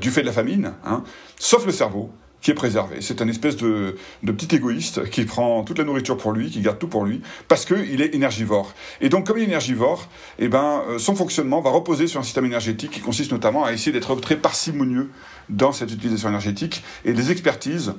du 0.01 0.11
fait 0.11 0.21
de 0.21 0.27
la 0.27 0.33
famine, 0.33 0.73
hein, 0.85 1.03
sauf 1.39 1.65
le 1.65 1.73
cerveau 1.73 2.11
qui 2.41 2.51
est 2.51 2.55
préservé. 2.55 3.01
C'est 3.01 3.21
un 3.21 3.29
espèce 3.29 3.57
de, 3.57 3.97
de, 4.23 4.33
petit 4.33 4.55
égoïste 4.55 5.09
qui 5.11 5.25
prend 5.25 5.65
toute 5.65 5.79
la 5.79 5.85
nourriture 5.85 6.17
pour 6.17 6.33
lui, 6.33 6.51
qui 6.51 6.61
garde 6.61 6.79
tout 6.79 6.89
pour 6.89 7.05
lui, 7.05 7.21
parce 7.49 7.65
qu'il 7.65 8.01
est 8.01 8.15
énergivore. 8.15 8.75
Et 9.01 9.09
donc, 9.09 9.27
comme 9.27 9.39
il 9.39 9.43
est 9.43 9.47
énergivore, 9.47 10.09
eh 10.39 10.49
ben, 10.49 10.83
euh, 10.89 10.99
son 10.99 11.15
fonctionnement 11.15 11.61
va 11.61 11.71
reposer 11.71 12.07
sur 12.07 12.21
un 12.21 12.23
système 12.23 12.45
énergétique 12.45 12.91
qui 12.93 13.01
consiste 13.01 13.33
notamment 13.33 13.65
à 13.65 13.73
essayer 13.73 13.93
d'être 13.93 14.15
très 14.17 14.37
parcimonieux 14.37 15.11
dans 15.49 15.73
cette 15.73 15.93
utilisation 15.93 16.29
énergétique. 16.29 16.83
Et 17.05 17.13
les 17.13 17.31
expertises 17.31 17.95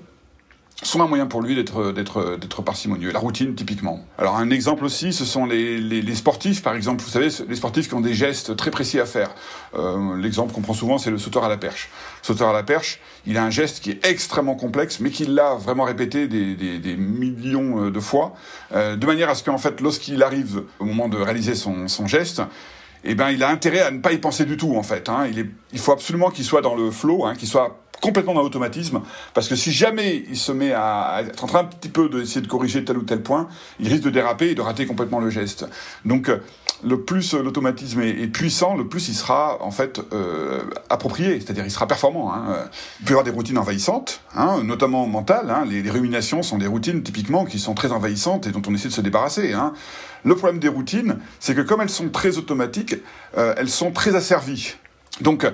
sont 0.81 1.01
un 1.01 1.07
moyen 1.07 1.25
pour 1.25 1.41
lui 1.41 1.55
d'être 1.55 1.91
d'être 1.91 2.37
d'être 2.37 2.61
parcimonieux. 2.61 3.11
La 3.11 3.19
routine 3.19 3.53
typiquement. 3.55 4.05
Alors 4.17 4.37
un 4.37 4.49
exemple 4.49 4.85
aussi, 4.85 5.11
ce 5.11 5.25
sont 5.25 5.45
les, 5.45 5.79
les, 5.79 6.01
les, 6.01 6.15
sportifs 6.15 6.61
par 6.63 6.75
exemple. 6.75 7.03
Vous 7.03 7.09
savez, 7.09 7.27
les 7.47 7.55
sportifs 7.55 7.89
qui 7.89 7.95
ont 7.95 8.01
des 8.01 8.13
gestes 8.13 8.55
très 8.55 8.71
précis 8.71 8.99
à 8.99 9.05
faire. 9.05 9.29
Euh, 9.75 10.15
L'exemple 10.17 10.53
qu'on 10.53 10.61
prend 10.61 10.73
souvent, 10.73 10.97
c'est 10.97 11.11
le 11.11 11.17
sauteur 11.17 11.43
à 11.43 11.49
la 11.49 11.57
perche. 11.57 11.89
Sauteur 12.21 12.49
à 12.49 12.53
la 12.53 12.63
perche, 12.63 12.99
il 13.25 13.37
a 13.37 13.43
un 13.43 13.49
geste 13.49 13.81
qui 13.81 13.91
est 13.91 14.05
extrêmement 14.05 14.55
complexe, 14.55 14.99
mais 14.99 15.09
qu'il 15.09 15.33
l'a 15.33 15.55
vraiment 15.55 15.83
répété 15.83 16.27
des, 16.27 16.55
des, 16.55 16.79
des, 16.79 16.95
millions 16.95 17.85
euh, 17.85 17.91
de 17.91 17.99
fois, 17.99 18.33
euh, 18.73 18.95
de 18.95 19.05
manière 19.05 19.29
à 19.29 19.35
ce 19.35 19.43
qu'en 19.43 19.57
fait, 19.57 19.81
lorsqu'il 19.81 20.23
arrive 20.23 20.63
au 20.79 20.85
moment 20.85 21.09
de 21.09 21.17
réaliser 21.17 21.55
son, 21.55 21.87
son 21.87 22.07
geste, 22.07 22.41
eh 23.03 23.15
ben, 23.15 23.29
il 23.29 23.43
a 23.43 23.49
intérêt 23.49 23.81
à 23.81 23.91
ne 23.91 23.99
pas 23.99 24.11
y 24.11 24.17
penser 24.17 24.45
du 24.45 24.57
tout 24.57 24.75
en 24.75 24.83
fait. 24.83 25.09
Hein. 25.09 25.27
Il, 25.31 25.39
est, 25.39 25.47
il 25.73 25.79
faut 25.79 25.91
absolument 25.91 26.29
qu'il 26.29 26.45
soit 26.45 26.61
dans 26.61 26.75
le 26.75 26.91
flow, 26.91 27.25
hein, 27.25 27.35
qu'il 27.35 27.47
soit 27.47 27.79
complètement 28.01 28.33
dans 28.33 28.41
l'automatisme, 28.41 29.01
parce 29.33 29.47
que 29.47 29.55
si 29.55 29.71
jamais 29.71 30.23
il 30.29 30.37
se 30.37 30.51
met 30.51 30.71
à 30.73 31.21
être 31.25 31.43
en 31.43 31.47
train 31.47 31.59
un 31.59 31.65
petit 31.65 31.89
peu 31.89 32.09
d'essayer 32.09 32.41
de 32.41 32.47
corriger 32.47 32.83
tel 32.85 32.97
ou 32.97 33.03
tel 33.03 33.21
point, 33.21 33.47
il 33.79 33.89
risque 33.89 34.03
de 34.03 34.09
déraper 34.09 34.51
et 34.51 34.55
de 34.55 34.61
rater 34.61 34.85
complètement 34.85 35.19
le 35.19 35.29
geste. 35.29 35.65
Donc, 36.05 36.29
euh, 36.29 36.37
le 36.81 37.01
plus 37.01 37.33
euh, 37.33 37.43
l'automatisme 37.43 38.01
est, 38.01 38.27
puissant, 38.27 38.77
le 38.77 38.87
plus 38.87 39.09
il 39.09 39.13
sera 39.13 39.61
en 39.61 39.71
fait 39.71 39.99
euh, 40.13 40.61
approprié, 40.89 41.41
c'est-à-dire 41.41 41.65
il 41.65 41.71
sera 41.71 41.87
performant. 41.87 42.33
Hein. 42.33 42.69
Il 43.01 43.05
peut 43.05 43.11
y 43.11 43.13
avoir 43.13 43.25
des 43.25 43.31
routines 43.31 43.57
envahissantes, 43.57 44.21
hein, 44.33 44.63
notamment 44.63 45.05
mentales. 45.05 45.49
Hein. 45.49 45.65
Les, 45.67 45.81
les, 45.81 45.91
ruminations 45.91 46.41
sont 46.41 46.57
des 46.57 46.67
routines 46.67 47.03
typiquement 47.03 47.43
qui 47.43 47.59
sont 47.59 47.73
très 47.73 47.91
envahissantes 47.91 48.47
et 48.47 48.51
dont 48.51 48.61
on 48.65 48.73
essaie 48.73 48.87
de 48.87 48.93
se 48.93 49.01
débarrasser. 49.01 49.53
Le 50.23 50.35
problème 50.35 50.59
des 50.59 50.67
routines, 50.67 51.17
c'est 51.39 51.55
que 51.55 51.61
comme 51.61 51.81
elles 51.81 51.89
sont 51.89 52.09
très 52.09 52.37
automatiques, 52.37 52.95
euh, 53.37 53.53
elles 53.57 53.69
sont 53.69 53.91
très 53.91 54.15
asservies. 54.15 54.75
Donc, 55.21 55.45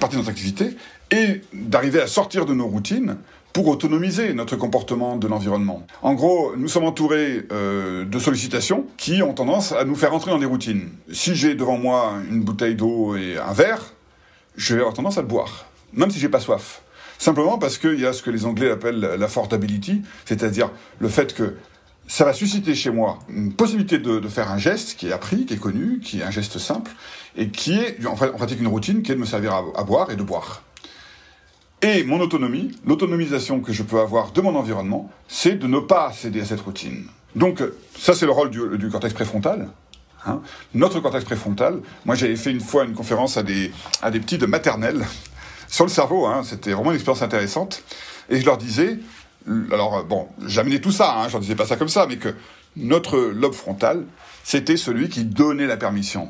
partie 0.00 0.16
de 0.16 0.20
notre 0.20 0.30
activité, 0.30 0.76
et 1.10 1.40
d'arriver 1.52 2.00
à 2.00 2.06
sortir 2.06 2.44
de 2.44 2.54
nos 2.54 2.66
routines 2.66 3.16
pour 3.52 3.68
autonomiser 3.68 4.34
notre 4.34 4.56
comportement 4.56 5.16
de 5.16 5.26
l'environnement. 5.26 5.86
En 6.02 6.14
gros, 6.14 6.54
nous 6.56 6.68
sommes 6.68 6.84
entourés 6.84 7.46
euh, 7.50 8.04
de 8.04 8.18
sollicitations 8.18 8.86
qui 8.96 9.22
ont 9.22 9.32
tendance 9.32 9.72
à 9.72 9.84
nous 9.84 9.94
faire 9.94 10.14
entrer 10.14 10.30
dans 10.30 10.38
des 10.38 10.46
routines. 10.46 10.90
Si 11.10 11.34
j'ai 11.34 11.54
devant 11.54 11.78
moi 11.78 12.14
une 12.30 12.42
bouteille 12.42 12.74
d'eau 12.74 13.16
et 13.16 13.38
un 13.38 13.52
verre, 13.52 13.94
je 14.56 14.74
vais 14.74 14.80
avoir 14.80 14.94
tendance 14.94 15.18
à 15.18 15.22
le 15.22 15.26
boire, 15.26 15.66
même 15.92 16.10
si 16.10 16.18
j'ai 16.18 16.28
pas 16.28 16.40
soif. 16.40 16.82
Simplement 17.18 17.58
parce 17.58 17.78
qu'il 17.78 17.98
y 17.98 18.06
a 18.06 18.12
ce 18.12 18.22
que 18.22 18.30
les 18.30 18.44
Anglais 18.44 18.70
appellent 18.70 19.00
l'affordability, 19.18 20.02
c'est-à-dire 20.24 20.70
le 21.00 21.08
fait 21.08 21.34
que 21.34 21.56
ça 22.08 22.24
va 22.24 22.32
susciter 22.32 22.74
chez 22.74 22.90
moi 22.90 23.18
une 23.28 23.52
possibilité 23.52 23.98
de, 23.98 24.26
faire 24.28 24.50
un 24.50 24.58
geste 24.58 24.96
qui 24.96 25.08
est 25.08 25.12
appris, 25.12 25.44
qui 25.44 25.54
est 25.54 25.58
connu, 25.58 26.00
qui 26.00 26.20
est 26.20 26.22
un 26.22 26.30
geste 26.30 26.58
simple, 26.58 26.90
et 27.36 27.50
qui 27.50 27.74
est 27.74 28.04
en, 28.06 28.16
pratique 28.16 28.60
une 28.60 28.66
routine 28.66 29.02
qui 29.02 29.12
est 29.12 29.14
de 29.14 29.20
me 29.20 29.26
servir 29.26 29.54
à, 29.54 29.84
boire 29.84 30.10
et 30.10 30.16
de 30.16 30.22
boire. 30.22 30.62
Et 31.82 32.02
mon 32.04 32.18
autonomie, 32.20 32.72
l'autonomisation 32.84 33.60
que 33.60 33.72
je 33.72 33.82
peux 33.82 34.00
avoir 34.00 34.32
de 34.32 34.40
mon 34.40 34.56
environnement, 34.56 35.10
c'est 35.28 35.56
de 35.56 35.66
ne 35.66 35.78
pas 35.78 36.10
céder 36.12 36.40
à 36.40 36.44
cette 36.46 36.62
routine. 36.62 37.04
Donc 37.36 37.62
ça 37.96 38.14
c'est 38.14 38.26
le 38.26 38.32
rôle 38.32 38.50
du, 38.50 38.78
du 38.78 38.88
cortex 38.88 39.12
préfrontal. 39.12 39.68
Hein. 40.26 40.40
Notre 40.74 41.00
cortex 41.00 41.24
préfrontal, 41.24 41.80
moi 42.06 42.14
j'avais 42.14 42.36
fait 42.36 42.50
une 42.50 42.60
fois 42.60 42.84
une 42.84 42.94
conférence 42.94 43.36
à 43.36 43.42
des, 43.42 43.70
à 44.00 44.10
des 44.10 44.18
petits 44.18 44.38
de 44.38 44.46
maternelle 44.46 45.04
sur 45.68 45.84
le 45.84 45.90
cerveau, 45.90 46.26
hein, 46.26 46.42
c'était 46.42 46.72
vraiment 46.72 46.90
une 46.90 46.96
expérience 46.96 47.22
intéressante, 47.22 47.84
et 48.30 48.40
je 48.40 48.46
leur 48.46 48.56
disais, 48.56 48.98
alors 49.72 50.04
bon, 50.04 50.28
j'amenais 50.46 50.80
tout 50.80 50.92
ça, 50.92 51.16
hein, 51.16 51.28
je 51.28 51.32
leur 51.32 51.40
disais 51.40 51.54
pas 51.54 51.66
ça 51.66 51.76
comme 51.76 51.88
ça, 51.88 52.06
mais 52.06 52.16
que 52.16 52.34
notre 52.76 53.18
lobe 53.18 53.54
frontal, 53.54 54.04
c'était 54.44 54.76
celui 54.76 55.08
qui 55.08 55.24
donnait 55.24 55.66
la 55.66 55.76
permission. 55.76 56.28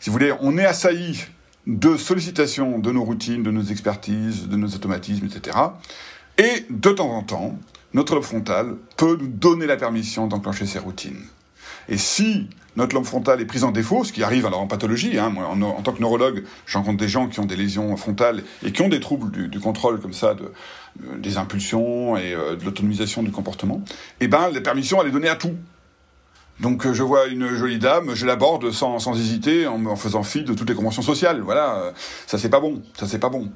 Si 0.00 0.10
vous 0.10 0.14
voulez, 0.14 0.32
on 0.40 0.58
est 0.58 0.64
assailli 0.64 1.24
de 1.66 1.96
sollicitations 1.96 2.78
de 2.78 2.92
nos 2.92 3.04
routines, 3.04 3.42
de 3.42 3.50
nos 3.50 3.62
expertises, 3.62 4.48
de 4.48 4.56
nos 4.56 4.68
automatismes, 4.68 5.26
etc. 5.26 5.56
Et 6.38 6.66
de 6.70 6.90
temps 6.90 7.10
en 7.10 7.22
temps, 7.22 7.58
notre 7.92 8.14
lobe 8.14 8.24
frontal 8.24 8.76
peut 8.96 9.16
nous 9.20 9.28
donner 9.28 9.66
la 9.66 9.76
permission 9.76 10.26
d'enclencher 10.26 10.66
ces 10.66 10.78
routines. 10.78 11.24
Et 11.88 11.96
si 11.96 12.48
notre 12.76 12.94
lobe 12.94 13.04
frontal 13.04 13.40
est 13.40 13.46
pris 13.46 13.64
en 13.64 13.72
défaut, 13.72 14.04
ce 14.04 14.12
qui 14.12 14.22
arrive 14.22 14.46
alors 14.46 14.60
en 14.60 14.66
pathologie, 14.66 15.18
hein, 15.18 15.30
moi, 15.30 15.46
en, 15.48 15.82
tant 15.82 15.92
que 15.92 16.00
neurologue, 16.00 16.44
je 16.66 16.76
rencontre 16.76 16.98
des 16.98 17.08
gens 17.08 17.26
qui 17.26 17.40
ont 17.40 17.46
des 17.46 17.56
lésions 17.56 17.96
frontales 17.96 18.42
et 18.64 18.72
qui 18.72 18.82
ont 18.82 18.88
des 18.88 19.00
troubles 19.00 19.48
du, 19.48 19.60
contrôle 19.60 20.00
comme 20.00 20.12
ça, 20.12 20.34
de, 20.34 20.52
de, 20.96 21.16
des 21.16 21.38
impulsions 21.38 22.16
et 22.16 22.34
euh, 22.34 22.56
de 22.56 22.64
l'autonomisation 22.64 23.22
du 23.22 23.30
comportement, 23.30 23.82
eh 24.20 24.28
ben, 24.28 24.50
la 24.52 24.60
permission, 24.60 25.00
elle 25.00 25.08
est 25.08 25.12
donnée 25.12 25.28
à 25.28 25.36
tout. 25.36 25.54
Donc 26.60 26.86
euh, 26.86 26.94
je 26.94 27.02
vois 27.02 27.26
une 27.26 27.54
jolie 27.54 27.78
dame, 27.78 28.14
je 28.14 28.26
l'aborde 28.26 28.70
sans, 28.70 28.98
sans 28.98 29.18
hésiter, 29.18 29.66
en, 29.66 29.84
en 29.86 29.96
faisant 29.96 30.22
fi 30.22 30.42
de 30.42 30.54
toutes 30.54 30.68
les 30.68 30.76
conventions 30.76 31.02
sociales. 31.02 31.40
Voilà, 31.40 31.76
euh, 31.76 31.92
ça 32.26 32.38
c'est 32.38 32.48
pas 32.48 32.60
bon, 32.60 32.82
ça 32.98 33.06
c'est 33.06 33.18
pas 33.18 33.28
bon. 33.28 33.50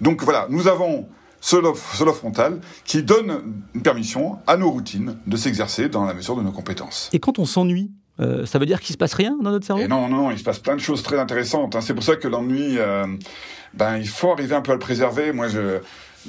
Donc 0.00 0.22
voilà, 0.22 0.46
nous 0.50 0.68
avons 0.68 1.08
ce 1.42 1.56
lobe, 1.56 1.76
ce 1.76 2.04
lobe 2.04 2.14
frontal 2.14 2.60
qui 2.84 3.02
donne 3.02 3.42
une 3.74 3.82
permission 3.82 4.38
à 4.46 4.56
nos 4.56 4.70
routines 4.70 5.18
de 5.26 5.36
s'exercer 5.36 5.90
dans 5.90 6.06
la 6.06 6.14
mesure 6.14 6.36
de 6.36 6.42
nos 6.42 6.52
compétences. 6.52 7.10
Et 7.12 7.18
quand 7.18 7.38
on 7.38 7.44
s'ennuie, 7.44 7.90
euh, 8.20 8.46
ça 8.46 8.58
veut 8.58 8.66
dire 8.66 8.80
qu'il 8.80 8.92
se 8.92 8.98
passe 8.98 9.12
rien 9.12 9.36
dans 9.42 9.50
notre 9.50 9.66
cerveau? 9.66 9.82
Et 9.82 9.88
Non, 9.88 10.08
non, 10.08 10.16
non, 10.16 10.30
il 10.30 10.38
se 10.38 10.44
passe 10.44 10.60
plein 10.60 10.76
de 10.76 10.80
choses 10.80 11.02
très 11.02 11.18
intéressantes. 11.18 11.74
Hein. 11.76 11.80
C'est 11.80 11.94
pour 11.94 12.04
ça 12.04 12.16
que 12.16 12.28
l'ennui, 12.28 12.78
euh, 12.78 13.06
ben, 13.74 13.98
il 13.98 14.08
faut 14.08 14.30
arriver 14.30 14.54
un 14.54 14.60
peu 14.60 14.70
à 14.70 14.74
le 14.74 14.80
préserver. 14.80 15.32
Moi, 15.32 15.48
je, 15.48 15.80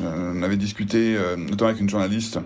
euh, 0.02 0.34
on 0.36 0.42
avait 0.42 0.58
discuté, 0.58 1.16
euh, 1.16 1.36
notamment 1.36 1.70
avec 1.70 1.82
une 1.82 1.90
journaliste, 1.90 2.40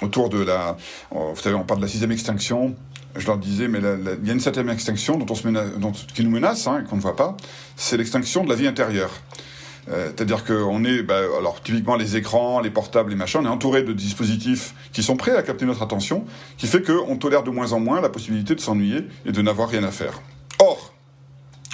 autour 0.00 0.30
de 0.30 0.42
la, 0.42 0.76
oh, 1.10 1.32
vous 1.34 1.40
savez, 1.40 1.54
on 1.54 1.64
parle 1.64 1.80
de 1.80 1.84
la 1.84 1.90
sixième 1.90 2.12
extinction. 2.12 2.74
Je 3.14 3.26
leur 3.26 3.38
disais, 3.38 3.68
mais 3.68 3.78
il 3.78 4.26
y 4.26 4.30
a 4.30 4.32
une 4.32 4.40
septième 4.40 4.68
extinction 4.68 5.18
dont 5.18 5.26
on 5.28 5.34
se 5.34 5.46
menace, 5.46 5.70
dont, 5.78 5.92
qui 5.92 6.22
nous 6.22 6.30
menace, 6.30 6.66
hein, 6.66 6.82
et 6.82 6.88
qu'on 6.88 6.96
ne 6.96 7.00
voit 7.00 7.16
pas. 7.16 7.36
C'est 7.76 7.96
l'extinction 7.96 8.44
de 8.44 8.48
la 8.48 8.54
vie 8.54 8.66
intérieure. 8.66 9.10
Euh, 9.88 10.06
C'est-à-dire 10.06 10.44
qu'on 10.44 10.84
est, 10.84 11.02
bah, 11.02 11.20
alors 11.38 11.62
typiquement 11.62 11.96
les 11.96 12.16
écrans, 12.16 12.60
les 12.60 12.70
portables, 12.70 13.10
les 13.10 13.16
machins, 13.16 13.40
on 13.42 13.46
est 13.46 13.48
entouré 13.48 13.82
de 13.82 13.92
dispositifs 13.92 14.74
qui 14.92 15.02
sont 15.02 15.16
prêts 15.16 15.36
à 15.36 15.42
capter 15.42 15.64
notre 15.64 15.82
attention, 15.82 16.24
qui 16.56 16.66
fait 16.66 16.82
qu'on 16.82 17.16
tolère 17.16 17.42
de 17.42 17.50
moins 17.50 17.72
en 17.72 17.80
moins 17.80 18.00
la 18.00 18.08
possibilité 18.08 18.54
de 18.54 18.60
s'ennuyer 18.60 19.06
et 19.24 19.32
de 19.32 19.42
n'avoir 19.42 19.68
rien 19.68 19.84
à 19.84 19.90
faire. 19.90 20.20
Or, 20.60 20.92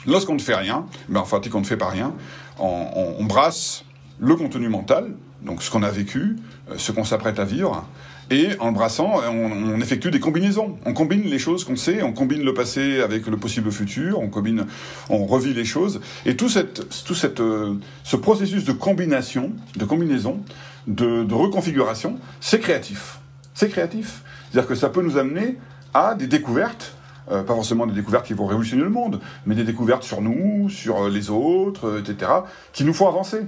lorsqu'on 0.07 0.35
ne 0.35 0.41
fait 0.41 0.57
rien, 0.57 0.87
ben, 1.09 1.21
en 1.21 1.25
pratique 1.25 1.55
on 1.55 1.61
ne 1.61 1.67
fait 1.67 1.77
pas 1.77 1.89
rien, 1.89 2.15
on 2.59 3.25
brasse 3.25 3.85
le 4.19 4.37
contenu 4.37 4.69
mental, 4.69 5.15
donc 5.45 5.63
ce 5.63 5.71
qu'on 5.71 5.83
a 5.83 5.91
vécu, 5.91 6.37
euh, 6.71 6.75
ce 6.77 6.93
qu'on 6.93 7.05
s'apprête 7.05 7.39
à 7.39 7.45
vivre, 7.45 7.87
et 8.31 8.49
en 8.61 8.69
le 8.69 8.73
brassant, 8.73 9.21
on, 9.31 9.81
effectue 9.81 10.11
des 10.11 10.21
combinaisons. 10.21 10.79
On 10.87 10.95
combine 10.95 11.23
les 11.23 11.39
choses 11.39 11.65
qu'on 11.65 11.77
sait, 11.77 12.03
on 12.03 12.13
combine 12.13 12.43
le 12.43 12.55
passé 12.55 13.01
avec 13.01 13.27
le 13.27 13.37
possible 13.37 13.71
futur, 13.71 14.21
on 14.21 14.29
combine, 14.29 14.67
on 15.11 15.27
revit 15.27 15.53
les 15.53 15.67
choses. 15.67 16.01
Et 16.25 16.35
tout, 16.35 16.49
cette, 16.49 17.05
tout 17.05 17.15
cette, 17.15 17.41
euh, 17.41 17.75
ce 18.05 18.17
processus 18.17 18.65
de 18.65 18.73
combination, 18.73 19.53
de 19.77 19.85
combinaison, 19.85 20.41
de, 20.87 21.35
reconfiguration, 21.35 22.19
c'est 22.41 22.61
créatif. 22.61 23.19
C'est 23.55 23.69
créatif. 23.69 24.23
C'est-à-dire 24.51 24.69
que 24.69 24.77
ça 24.77 24.89
peut 24.89 25.03
nous 25.03 25.19
amener 25.19 25.59
à 25.93 26.15
des 26.15 26.27
découvertes 26.27 26.97
euh, 27.31 27.45
pas 27.45 27.55
forcément 27.55 27.87
des 27.87 27.95
découvertes 27.95 28.27
qui 28.27 28.33
vont 28.33 28.47
révolutionner 28.47 28.83
le 28.83 28.91
monde, 28.91 29.21
mais 29.47 29.55
des 29.55 29.63
découvertes 29.63 30.03
sur 30.03 30.21
nous, 30.21 30.69
sur 30.69 31.09
les 31.09 31.31
autres, 31.31 32.01
etc., 32.01 32.33
qui 32.73 32.85
nous 32.85 32.93
font 32.93 33.07
avancer. 33.07 33.43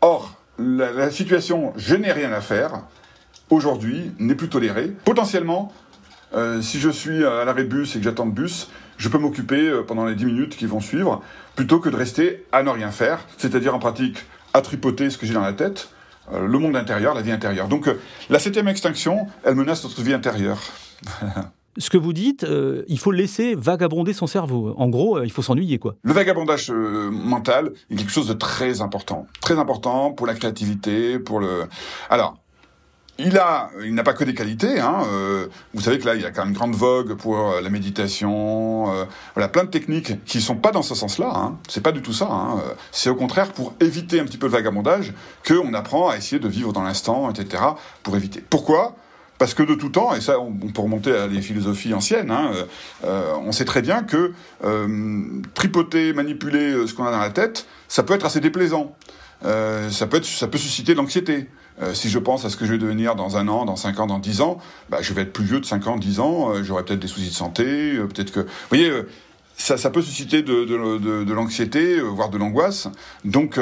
Or, 0.00 0.36
la, 0.58 0.92
la 0.92 1.10
situation 1.10 1.72
je 1.76 1.94
n'ai 1.94 2.12
rien 2.12 2.32
à 2.32 2.40
faire, 2.40 2.82
aujourd'hui, 3.50 4.12
n'est 4.18 4.34
plus 4.34 4.48
tolérée. 4.48 4.92
Potentiellement, 5.04 5.72
euh, 6.34 6.60
si 6.62 6.80
je 6.80 6.90
suis 6.90 7.24
à 7.24 7.44
l'arrêt 7.44 7.64
de 7.64 7.68
bus 7.68 7.94
et 7.94 7.98
que 7.98 8.04
j'attends 8.04 8.26
le 8.26 8.32
bus, 8.32 8.68
je 8.96 9.08
peux 9.08 9.18
m'occuper 9.18 9.68
euh, 9.68 9.82
pendant 9.82 10.04
les 10.04 10.14
10 10.14 10.24
minutes 10.26 10.56
qui 10.56 10.66
vont 10.66 10.80
suivre, 10.80 11.22
plutôt 11.56 11.80
que 11.80 11.88
de 11.88 11.96
rester 11.96 12.44
à 12.52 12.62
ne 12.62 12.70
rien 12.70 12.90
faire, 12.90 13.26
c'est-à-dire 13.38 13.74
en 13.74 13.78
pratique 13.78 14.18
à 14.52 14.60
tripoter 14.60 15.10
ce 15.10 15.18
que 15.18 15.26
j'ai 15.26 15.34
dans 15.34 15.40
la 15.40 15.52
tête, 15.52 15.88
euh, 16.32 16.46
le 16.46 16.58
monde 16.58 16.76
intérieur, 16.76 17.14
la 17.14 17.22
vie 17.22 17.32
intérieure. 17.32 17.68
Donc 17.68 17.88
euh, 17.88 18.00
la 18.30 18.38
septième 18.38 18.68
extinction, 18.68 19.26
elle 19.44 19.54
menace 19.54 19.84
notre 19.84 20.00
vie 20.02 20.14
intérieure. 20.14 20.60
ce 21.76 21.90
que 21.90 21.98
vous 21.98 22.12
dites, 22.12 22.44
euh, 22.44 22.84
il 22.88 22.98
faut 22.98 23.10
laisser 23.10 23.54
vagabonder 23.54 24.12
son 24.12 24.26
cerveau. 24.26 24.74
En 24.76 24.88
gros, 24.88 25.18
euh, 25.18 25.24
il 25.24 25.32
faut 25.32 25.42
s'ennuyer, 25.42 25.78
quoi. 25.78 25.96
Le 26.02 26.12
vagabondage 26.12 26.70
euh, 26.70 27.10
mental 27.10 27.72
est 27.90 27.96
quelque 27.96 28.12
chose 28.12 28.28
de 28.28 28.34
très 28.34 28.80
important, 28.80 29.26
très 29.40 29.58
important 29.58 30.12
pour 30.12 30.26
la 30.26 30.34
créativité, 30.34 31.18
pour 31.18 31.40
le. 31.40 31.64
Alors. 32.10 32.36
Il 33.16 33.38
a, 33.38 33.70
il 33.84 33.94
n'a 33.94 34.02
pas 34.02 34.12
que 34.12 34.24
des 34.24 34.34
qualités. 34.34 34.80
Hein. 34.80 35.04
Vous 35.72 35.80
savez 35.80 36.00
que 36.00 36.04
là, 36.04 36.16
il 36.16 36.22
y 36.22 36.24
a 36.24 36.32
quand 36.32 36.40
même 36.40 36.48
une 36.48 36.56
grande 36.56 36.74
vogue 36.74 37.14
pour 37.14 37.60
la 37.62 37.70
méditation. 37.70 38.86
Voilà, 39.34 39.46
plein 39.46 39.62
de 39.62 39.68
techniques 39.68 40.24
qui 40.24 40.40
sont 40.40 40.56
pas 40.56 40.72
dans 40.72 40.82
ce 40.82 40.96
sens-là. 40.96 41.30
Hein. 41.32 41.58
C'est 41.68 41.80
pas 41.80 41.92
du 41.92 42.02
tout 42.02 42.12
ça. 42.12 42.26
Hein. 42.28 42.60
C'est 42.90 43.10
au 43.10 43.14
contraire 43.14 43.52
pour 43.52 43.72
éviter 43.78 44.18
un 44.18 44.24
petit 44.24 44.36
peu 44.36 44.46
le 44.46 44.52
vagabondage 44.52 45.14
que 45.44 45.54
on 45.54 45.74
apprend 45.74 46.08
à 46.08 46.16
essayer 46.16 46.40
de 46.40 46.48
vivre 46.48 46.72
dans 46.72 46.82
l'instant, 46.82 47.30
etc. 47.30 47.62
Pour 48.02 48.16
éviter. 48.16 48.42
Pourquoi? 48.50 48.96
Parce 49.38 49.54
que 49.54 49.62
de 49.62 49.74
tout 49.74 49.88
temps, 49.88 50.14
et 50.14 50.20
ça 50.20 50.38
on 50.38 50.52
peut 50.52 50.82
remonter 50.82 51.12
à 51.12 51.26
les 51.26 51.42
philosophies 51.42 51.94
anciennes, 51.94 52.30
hein, 52.30 52.52
euh, 53.04 53.34
on 53.44 53.52
sait 53.52 53.64
très 53.64 53.82
bien 53.82 54.02
que 54.02 54.32
euh, 54.64 55.42
tripoter, 55.54 56.12
manipuler 56.12 56.86
ce 56.86 56.94
qu'on 56.94 57.04
a 57.04 57.10
dans 57.10 57.18
la 57.18 57.30
tête, 57.30 57.66
ça 57.88 58.02
peut 58.02 58.14
être 58.14 58.26
assez 58.26 58.40
déplaisant. 58.40 58.94
Euh, 59.44 59.90
ça, 59.90 60.06
peut 60.06 60.16
être, 60.16 60.24
ça 60.24 60.48
peut 60.48 60.58
susciter 60.58 60.92
de 60.92 60.98
l'anxiété. 60.98 61.48
Euh, 61.82 61.92
si 61.92 62.08
je 62.08 62.18
pense 62.18 62.44
à 62.44 62.50
ce 62.50 62.56
que 62.56 62.64
je 62.64 62.72
vais 62.72 62.78
devenir 62.78 63.16
dans 63.16 63.36
un 63.36 63.48
an, 63.48 63.64
dans 63.64 63.76
cinq 63.76 63.98
ans, 63.98 64.06
dans 64.06 64.20
dix 64.20 64.40
ans, 64.40 64.58
bah, 64.88 64.98
je 65.00 65.12
vais 65.12 65.22
être 65.22 65.32
plus 65.32 65.44
vieux 65.44 65.60
de 65.60 65.66
cinq 65.66 65.86
ans, 65.86 65.96
dix 65.96 66.20
ans, 66.20 66.50
euh, 66.50 66.62
j'aurai 66.62 66.84
peut-être 66.84 67.00
des 67.00 67.08
soucis 67.08 67.28
de 67.28 67.34
santé, 67.34 67.96
peut-être 67.96 68.30
que... 68.30 68.40
Vous 68.40 68.46
voyez, 68.70 68.90
ça, 69.56 69.76
ça 69.76 69.90
peut 69.90 70.02
susciter 70.02 70.42
de, 70.42 70.64
de 70.64 71.32
l'anxiété, 71.32 72.00
voire 72.00 72.30
de 72.30 72.38
l'angoisse. 72.38 72.88
Donc, 73.24 73.58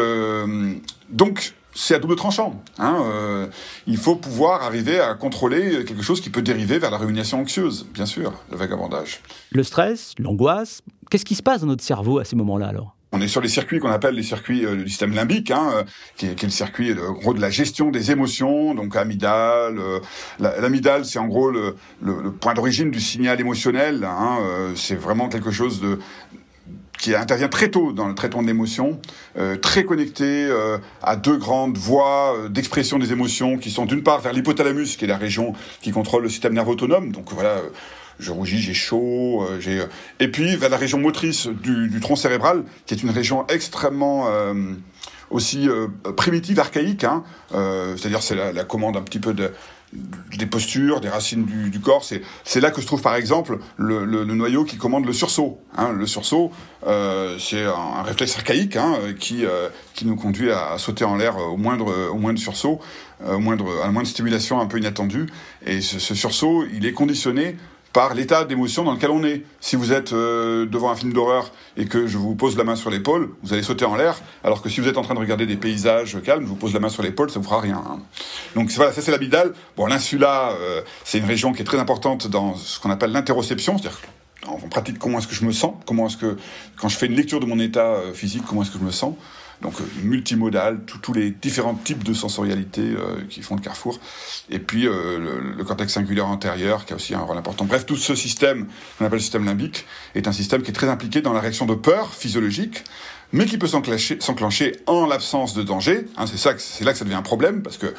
donc 1.11 1.55
c'est 1.75 1.95
à 1.95 1.99
double 1.99 2.17
tranchant. 2.17 2.63
Hein, 2.79 3.03
euh, 3.05 3.47
il 3.87 3.97
faut 3.97 4.17
pouvoir 4.17 4.63
arriver 4.63 5.01
à 5.01 5.15
contrôler 5.15 5.85
quelque 5.85 6.03
chose 6.03 6.21
qui 6.21 6.31
peut 6.31 6.43
dériver 6.43 6.79
vers 6.79 6.91
la 6.91 6.99
rumination 6.99 7.41
anxieuse, 7.41 7.87
bien 7.93 8.07
sûr, 8.07 8.33
le 8.51 8.57
vagabondage. 8.57 9.21
Le 9.51 9.63
stress, 9.63 10.15
l'angoisse, 10.19 10.83
qu'est-ce 11.11 11.25
qui 11.25 11.35
se 11.35 11.43
passe 11.43 11.61
dans 11.61 11.67
notre 11.67 11.85
cerveau 11.85 12.19
à 12.19 12.25
ces 12.25 12.37
moments-là 12.37 12.69
alors? 12.69 12.97
On 13.15 13.21
est 13.21 13.29
sur 13.29 13.43
les 13.43 13.49
circuits 13.49 13.79
qu'on 13.79 13.91
appelle 13.91 14.15
les 14.15 14.23
circuits 14.23 14.65
euh, 14.65 14.75
du 14.75 14.89
système 14.89 15.13
limbique, 15.13 15.51
hein, 15.51 15.71
euh, 15.75 15.85
qui, 16.17 16.27
est, 16.27 16.35
qui, 16.35 16.47
est, 16.47 16.49
le 16.49 16.53
circuit 16.53 16.95
en 16.99 17.13
gros 17.13 17.35
de 17.35 17.41
la 17.43 17.51
gestion 17.51 17.91
des 17.91 18.11
émotions, 18.11 18.75
donc 18.75 18.97
amygdale. 18.97 19.79
L'amygdale, 20.39 21.05
c'est 21.05 21.19
en 21.19 21.27
gros 21.27 21.51
le, 21.51 21.77
le, 22.01 22.23
le 22.23 22.33
point 22.33 22.55
d'origine 22.55 22.91
du 22.91 23.01
signal 23.01 23.39
émotionnel. 23.39 24.05
Hein, 24.05 24.39
c'est 24.77 24.97
vraiment 24.97 25.29
quelque 25.29 25.51
chose 25.51 25.81
de 25.81 25.99
qui 27.03 27.17
intervient 27.17 27.49
très 27.49 27.69
tôt 27.69 27.93
dans 27.93 28.07
le 28.07 28.15
traitement 28.15 28.43
de 28.43 28.47
l'émotion, 28.47 29.01
euh, 29.37 29.57
très 29.57 29.83
connecté 29.83 30.47
euh, 30.47 30.79
à 31.03 31.17
deux 31.17 31.37
grandes 31.37 31.77
voies 31.77 32.37
euh, 32.37 32.49
d'expression 32.49 32.97
des 32.97 33.11
émotions 33.11 33.59
qui 33.59 33.73
sont 33.73 33.87
d'une 33.87 34.05
part 34.05 34.21
vers 34.21 34.33
l'hypothalamus, 34.33 34.97
qui 34.97 35.05
est 35.05 35.09
la 35.09 35.17
région 35.17 35.53
qui 35.81 35.91
contrôle 35.91 36.23
le 36.23 36.29
système 36.29 36.55
nerveux 36.55 36.71
autonome. 36.71 37.11
Donc 37.11 37.33
voilà, 37.33 37.57
je 38.21 38.31
rougis, 38.31 38.61
j'ai 38.61 38.73
chaud, 38.73 39.45
j'ai 39.59 39.83
et 40.21 40.29
puis 40.29 40.55
vers 40.55 40.71
la 40.71 40.77
région 40.77 40.99
motrice 40.99 41.49
du, 41.49 41.89
du, 41.89 41.99
tronc 41.99 42.15
cérébral, 42.15 42.63
qui 42.87 42.95
est 42.95 43.03
une 43.03 43.11
région 43.11 43.49
extrêmement 43.49 44.29
aussi 45.31 45.69
primitive, 46.17 46.61
archaïque. 46.61 47.03
Hein, 47.03 47.25
C'est-à-dire 47.97 48.23
c'est 48.23 48.37
la, 48.37 48.53
la, 48.53 48.63
commande 48.63 48.97
un 48.97 49.03
petit 49.03 49.19
peu 49.19 49.35
de 49.35 49.51
des 50.39 50.47
postures, 50.47 51.01
des 51.01 51.09
racines 51.09 51.45
du, 51.45 51.71
du 51.71 51.81
corps. 51.81 52.05
C'est 52.05 52.61
là 52.61 52.71
que 52.71 52.81
se 52.81 52.87
trouve 52.87 53.03
par 53.03 53.15
exemple 53.15 53.59
le, 53.77 54.05
le, 54.05 54.25
le, 54.25 54.35
noyau 54.35 54.65
qui 54.65 54.77
commande 54.77 55.05
le 55.05 55.13
sursaut. 55.13 55.59
Hein. 55.77 55.93
Le 55.93 56.07
sursaut, 56.07 56.51
euh, 56.87 57.37
c'est 57.39 57.65
un, 57.65 58.03
réflexe 58.03 58.37
archaïque 58.37 58.77
hein, 58.77 58.97
qui, 59.19 59.45
euh, 59.45 59.69
qui 59.95 60.07
nous 60.07 60.17
conduit 60.17 60.51
à, 60.51 60.79
sauter 60.79 61.05
en 61.05 61.17
l'air 61.17 61.37
au 61.37 61.57
moindre, 61.57 62.11
au 62.11 62.17
moindre 62.17 62.39
sursaut, 62.39 62.81
euh, 63.23 63.35
au 63.35 63.39
moindre, 63.39 63.83
à 63.85 63.91
moindre 63.91 64.09
stimulation 64.09 64.61
un 64.61 64.67
peu 64.67 64.79
inattendue. 64.79 65.27
Et 65.67 65.81
ce, 65.81 65.99
ce 65.99 66.15
sursaut, 66.15 66.65
il 66.73 66.87
est 66.87 66.93
conditionné 66.93 67.57
par 67.93 68.15
l'état 68.15 68.45
d'émotion 68.45 68.85
dans 68.85 68.93
lequel 68.93 69.11
on 69.11 69.23
est. 69.25 69.43
Si 69.61 69.77
vous 69.77 69.93
êtes 69.93 70.13
euh, 70.13 70.67
devant 70.67 70.91
un 70.91 70.97
film 70.97 71.13
d'horreur 71.13 71.53
et 71.77 71.87
que 71.87 72.07
je 72.07 72.19
vous 72.19 72.35
pose 72.35 72.57
la 72.57 72.65
main 72.65 72.77
sur 72.77 72.91
l'épaule, 72.91 73.31
vous 73.43 73.53
allez 73.53 73.63
sauter 73.63 73.85
en 73.85 73.97
l'air, 73.97 74.21
alors 74.45 74.63
que 74.63 74.69
si 74.69 74.81
vous 74.81 74.89
êtes 74.89 74.99
en 74.99 75.03
train 75.03 75.15
de 75.15 75.21
regarder 75.21 75.47
des 75.47 75.57
paysages 75.57 76.21
calmes, 76.23 76.45
je 76.45 76.49
vous 76.49 76.57
pose 76.57 76.73
la 76.73 76.81
main 76.81 76.89
sur 76.89 77.03
l'épaule, 77.03 77.31
ça 77.31 77.39
vous 77.39 77.45
fera 77.45 77.61
rien. 77.61 77.83
Hein. 77.87 78.01
Donc 78.55 78.71
voilà, 78.71 78.93
ça 78.93 79.03
c'est 79.03 79.11
l'amygdale. 79.11 79.53
Bon, 79.77 79.87
l'insula, 79.87 80.53
euh, 80.53 80.83
c'est 81.05 81.19
une 81.19 81.27
région 81.27 81.53
qui 81.53 81.63
est 81.63 81.67
très 81.67 81.79
importante 81.79 82.29
dans 82.29 82.55
ce 82.55 82.81
qu'on 82.81 82.91
appelle 82.91 83.13
l'interoception, 83.13 83.79
c'est-à-dire 83.79 84.01
en 84.47 84.57
pratique 84.57 84.99
comment 84.99 85.19
est-ce 85.19 85.29
que 85.29 85.35
je 85.35 85.45
me 85.45 85.53
sens, 85.53 85.75
comment 85.87 86.07
est-ce 86.07 86.17
que 86.17 86.37
quand 86.77 86.89
je 86.89 86.97
fais 86.97 87.07
une 87.07 87.15
lecture 87.15 87.41
de 87.41 87.47
mon 87.47 87.59
état 87.61 87.87
euh, 87.87 88.13
physique, 88.13 88.43
comment 88.49 88.63
est-ce 88.63 88.71
que 88.71 88.79
je 88.79 88.85
me 88.85 88.91
sens? 88.91 89.15
Donc 89.63 89.81
euh, 89.81 89.85
multimodal, 90.03 90.81
tous 90.85 91.13
les 91.13 91.31
différents 91.31 91.75
types 91.75 92.05
de 92.05 92.13
sensorialité 92.13 92.83
euh, 92.83 93.23
qui 93.31 93.41
font 93.43 93.55
le 93.55 93.63
carrefour, 93.63 93.99
et 94.51 94.59
puis 94.59 94.87
euh, 94.87 95.41
le, 95.57 95.65
cortex 95.65 95.93
singulaire 95.93 96.27
antérieur 96.27 96.85
qui 96.85 96.93
a 96.93 96.97
aussi 96.97 97.15
un 97.15 97.21
rôle 97.21 97.39
important. 97.39 97.65
Bref, 97.65 97.87
tout 97.87 97.97
ce 97.97 98.15
système 98.15 98.67
qu'on 98.99 99.07
appelle 99.07 99.19
le 99.19 99.23
système 99.23 99.45
limbique 99.45 99.87
est 100.15 100.29
un 100.29 100.33
système 100.33 100.63
qui 100.63 100.71
est 100.71 100.75
très 100.75 100.89
impliqué 100.89 101.23
dans 101.23 101.33
la 101.33 101.41
réaction 101.41 101.65
de 101.65 101.75
peur 101.75 102.13
physiologique, 102.13 102.85
mais 103.33 103.47
qui 103.47 103.57
peut 103.57 103.69
s'enclencher 103.69 104.77
en 104.87 105.07
l'absence 105.07 105.55
de 105.55 105.63
danger. 105.63 106.05
Hein, 106.19 106.27
c'est 106.27 106.37
ça, 106.37 106.53
c'est 106.59 106.85
là 106.85 106.93
que 106.93 106.99
ça 106.99 107.05
devient 107.05 107.17
un 107.17 107.23
problème 107.23 107.63
parce 107.63 107.79
que 107.79 107.95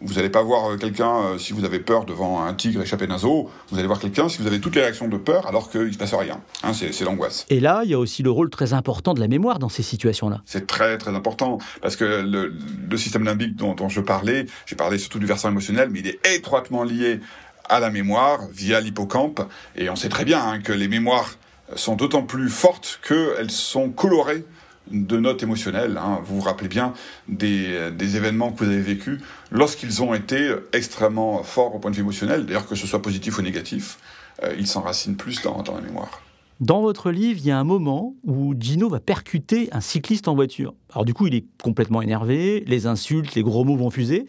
vous 0.00 0.14
n'allez 0.14 0.30
pas 0.30 0.42
voir 0.42 0.70
euh, 0.70 0.76
quelqu'un 0.76 1.16
euh, 1.16 1.38
si 1.38 1.52
vous 1.52 1.64
avez 1.64 1.78
peur 1.78 2.04
devant 2.04 2.42
un 2.42 2.54
tigre 2.54 2.82
échappé 2.82 3.06
d'un 3.06 3.18
zoo. 3.18 3.50
Vous 3.70 3.78
allez 3.78 3.86
voir 3.86 3.98
quelqu'un 3.98 4.28
si 4.28 4.38
vous 4.38 4.46
avez 4.46 4.60
toutes 4.60 4.74
les 4.74 4.82
réactions 4.82 5.08
de 5.08 5.16
peur 5.16 5.46
alors 5.46 5.70
qu'il 5.70 5.86
ne 5.86 5.92
se 5.92 5.98
passe 5.98 6.14
rien. 6.14 6.40
Hein, 6.62 6.72
c'est 6.74 7.04
l'angoisse. 7.04 7.46
Et 7.48 7.60
là, 7.60 7.82
il 7.84 7.90
y 7.90 7.94
a 7.94 7.98
aussi 7.98 8.22
le 8.22 8.30
rôle 8.30 8.50
très 8.50 8.72
important 8.72 9.14
de 9.14 9.20
la 9.20 9.28
mémoire 9.28 9.58
dans 9.58 9.68
ces 9.68 9.82
situations-là. 9.82 10.42
C'est 10.44 10.66
très 10.66 10.98
très 10.98 11.14
important 11.14 11.58
parce 11.80 11.96
que 11.96 12.04
le, 12.04 12.54
le 12.90 12.96
système 12.96 13.24
limbique 13.24 13.56
dont, 13.56 13.74
dont 13.74 13.88
je 13.88 14.00
parlais, 14.00 14.46
j'ai 14.66 14.76
parlé 14.76 14.98
surtout 14.98 15.18
du 15.18 15.26
versant 15.26 15.48
émotionnel, 15.48 15.88
mais 15.90 16.00
il 16.00 16.06
est 16.08 16.26
étroitement 16.34 16.82
lié 16.82 17.20
à 17.68 17.80
la 17.80 17.90
mémoire 17.90 18.40
via 18.52 18.80
l'hippocampe. 18.80 19.40
Et 19.76 19.90
on 19.90 19.96
sait 19.96 20.08
très 20.08 20.24
bien 20.24 20.46
hein, 20.46 20.60
que 20.60 20.72
les 20.72 20.88
mémoires 20.88 21.34
sont 21.74 21.96
d'autant 21.96 22.22
plus 22.22 22.48
fortes 22.48 23.00
qu'elles 23.06 23.50
sont 23.50 23.90
colorées 23.90 24.44
de 24.90 25.18
notes 25.18 25.42
émotionnelles. 25.42 25.96
Hein. 25.96 26.20
Vous 26.24 26.36
vous 26.36 26.42
rappelez 26.42 26.68
bien 26.68 26.92
des, 27.28 28.16
événements 28.16 28.52
que 28.52 28.64
vous 28.64 28.70
avez 28.70 28.80
vécus 28.80 29.20
lorsqu'ils 29.50 30.02
ont 30.02 30.14
été 30.14 30.54
extrêmement 30.72 31.42
forts 31.42 31.74
au 31.74 31.78
point 31.78 31.90
de 31.90 31.96
vue 31.96 32.02
émotionnel, 32.02 32.46
d'ailleurs 32.46 32.66
que 32.66 32.74
ce 32.74 32.86
soit 32.86 33.02
positif 33.02 33.38
ou 33.38 33.42
négatif, 33.42 33.98
euh, 34.42 34.54
ils 34.58 34.66
s'enracinent 34.66 35.16
plus 35.16 35.42
dans, 35.42 35.62
dans 35.62 35.74
la 35.74 35.80
mémoire. 35.80 36.20
Dans 36.60 36.80
votre 36.80 37.10
livre, 37.10 37.38
il 37.42 37.46
y 37.46 37.50
a 37.50 37.58
un 37.58 37.64
moment 37.64 38.14
où 38.24 38.54
Gino 38.58 38.88
va 38.88 38.98
percuter 38.98 39.68
un 39.72 39.82
cycliste 39.82 40.26
en 40.26 40.34
voiture. 40.34 40.72
Alors 40.90 41.04
du 41.04 41.12
coup, 41.12 41.26
il 41.26 41.34
est 41.34 41.44
complètement 41.62 42.00
énervé, 42.00 42.64
les 42.66 42.86
insultes, 42.86 43.34
les 43.34 43.42
gros 43.42 43.64
mots 43.64 43.76
vont 43.76 43.90
fuser. 43.90 44.26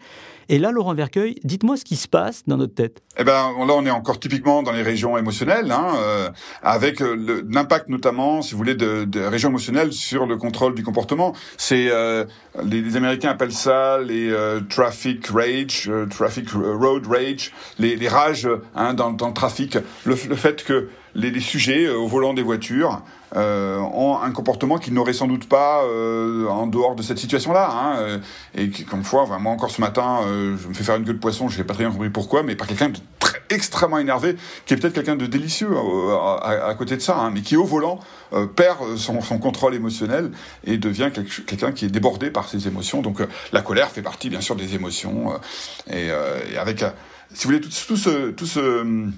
Et 0.50 0.58
là, 0.58 0.70
Laurent 0.70 0.94
Vercueil, 0.94 1.36
dites-moi 1.44 1.76
ce 1.76 1.84
qui 1.84 1.96
se 1.96 2.08
passe 2.08 2.44
dans 2.46 2.56
notre 2.56 2.74
tête. 2.74 3.02
Eh 3.18 3.24
ben, 3.24 3.52
là, 3.66 3.74
on 3.74 3.84
est 3.84 3.90
encore 3.90 4.18
typiquement 4.18 4.62
dans 4.62 4.72
les 4.72 4.82
régions 4.82 5.18
émotionnelles, 5.18 5.70
hein, 5.70 5.88
euh, 5.98 6.30
avec 6.62 7.00
l'impact 7.00 7.88
notamment, 7.88 8.40
si 8.40 8.52
vous 8.52 8.58
voulez, 8.58 8.74
de, 8.74 9.20
régions 9.26 9.50
émotionnelles 9.50 9.92
sur 9.92 10.24
le 10.26 10.36
contrôle 10.36 10.74
du 10.74 10.82
comportement. 10.82 11.34
C'est 11.58 11.88
euh, 11.90 12.24
les, 12.64 12.96
Américains 12.96 13.30
appellent 13.30 13.52
ça 13.52 13.98
les 13.98 14.30
euh, 14.30 14.60
traffic 14.60 15.26
rage, 15.26 15.88
euh, 15.88 16.06
traffic 16.06 16.48
road 16.50 17.06
rage, 17.06 17.52
les, 17.78 18.08
rages 18.08 18.48
hein, 18.74 18.94
dans, 18.94 19.10
le 19.10 19.34
trafic. 19.34 19.78
Le, 20.04 20.16
fait 20.16 20.64
que 20.64 20.88
les, 21.14 21.40
sujets 21.40 21.88
au 21.88 22.06
volant 22.06 22.34
des 22.34 22.42
voitures 22.42 23.02
euh, 23.36 23.78
ont 23.78 24.18
un 24.20 24.30
comportement 24.30 24.78
qu'ils 24.78 24.94
n'auraient 24.94 25.12
sans 25.12 25.26
doute 25.26 25.48
pas 25.48 25.82
euh, 25.84 26.46
en 26.48 26.66
dehors 26.66 26.94
de 26.94 27.02
cette 27.02 27.18
situation-là. 27.18 27.70
Hein, 27.70 28.20
et 28.54 28.70
qui, 28.70 28.84
comme 28.84 29.04
fois, 29.04 29.26
moi 29.38 29.52
encore 29.52 29.70
ce 29.70 29.80
matin, 29.80 30.20
euh, 30.26 30.56
je 30.60 30.68
me 30.68 30.74
fais 30.74 30.84
faire 30.84 30.96
une 30.96 31.04
queue 31.04 31.14
de 31.14 31.18
poisson, 31.18 31.48
je 31.48 31.58
n'ai 31.58 31.64
pas 31.64 31.74
très 31.74 31.84
bien 31.84 31.92
compris 31.92 32.10
pourquoi, 32.10 32.42
mais 32.42 32.56
par 32.56 32.66
quelqu'un 32.66 32.88
de 32.88 32.98
très 33.18 33.38
extrêmement 33.50 33.98
énervé, 33.98 34.36
qui 34.66 34.74
est 34.74 34.76
peut-être 34.76 34.94
quelqu'un 34.94 35.16
de 35.16 35.26
délicieux 35.26 35.70
à, 35.76 36.34
à, 36.42 36.68
à, 36.68 36.74
côté 36.74 36.96
de 36.96 37.02
ça, 37.02 37.18
hein, 37.18 37.30
mais 37.32 37.42
qui 37.42 37.56
au 37.56 37.64
volant 37.64 38.00
euh, 38.32 38.46
perd 38.46 38.96
son, 38.96 39.20
son, 39.20 39.38
contrôle 39.38 39.74
émotionnel 39.74 40.30
et 40.64 40.78
devient 40.78 41.10
quelqu'un 41.12 41.72
qui 41.72 41.86
est 41.86 41.90
débordé 41.90 42.30
par 42.30 42.48
ses 42.48 42.66
émotions. 42.66 43.02
Donc 43.02 43.22
la 43.52 43.62
colère 43.62 43.90
fait 43.90 44.02
partie 44.02 44.30
bien 44.30 44.40
sûr 44.40 44.56
des 44.56 44.74
émotions 44.74 45.32
et, 45.90 46.08
et, 46.08 46.58
avec, 46.58 46.80
si 47.32 47.44
vous 47.44 47.52
voulez, 47.52 47.60
tout, 47.60 47.70
tout 47.86 47.96
ce, 47.96 48.30
tout 48.30 48.46
ce 48.46 49.08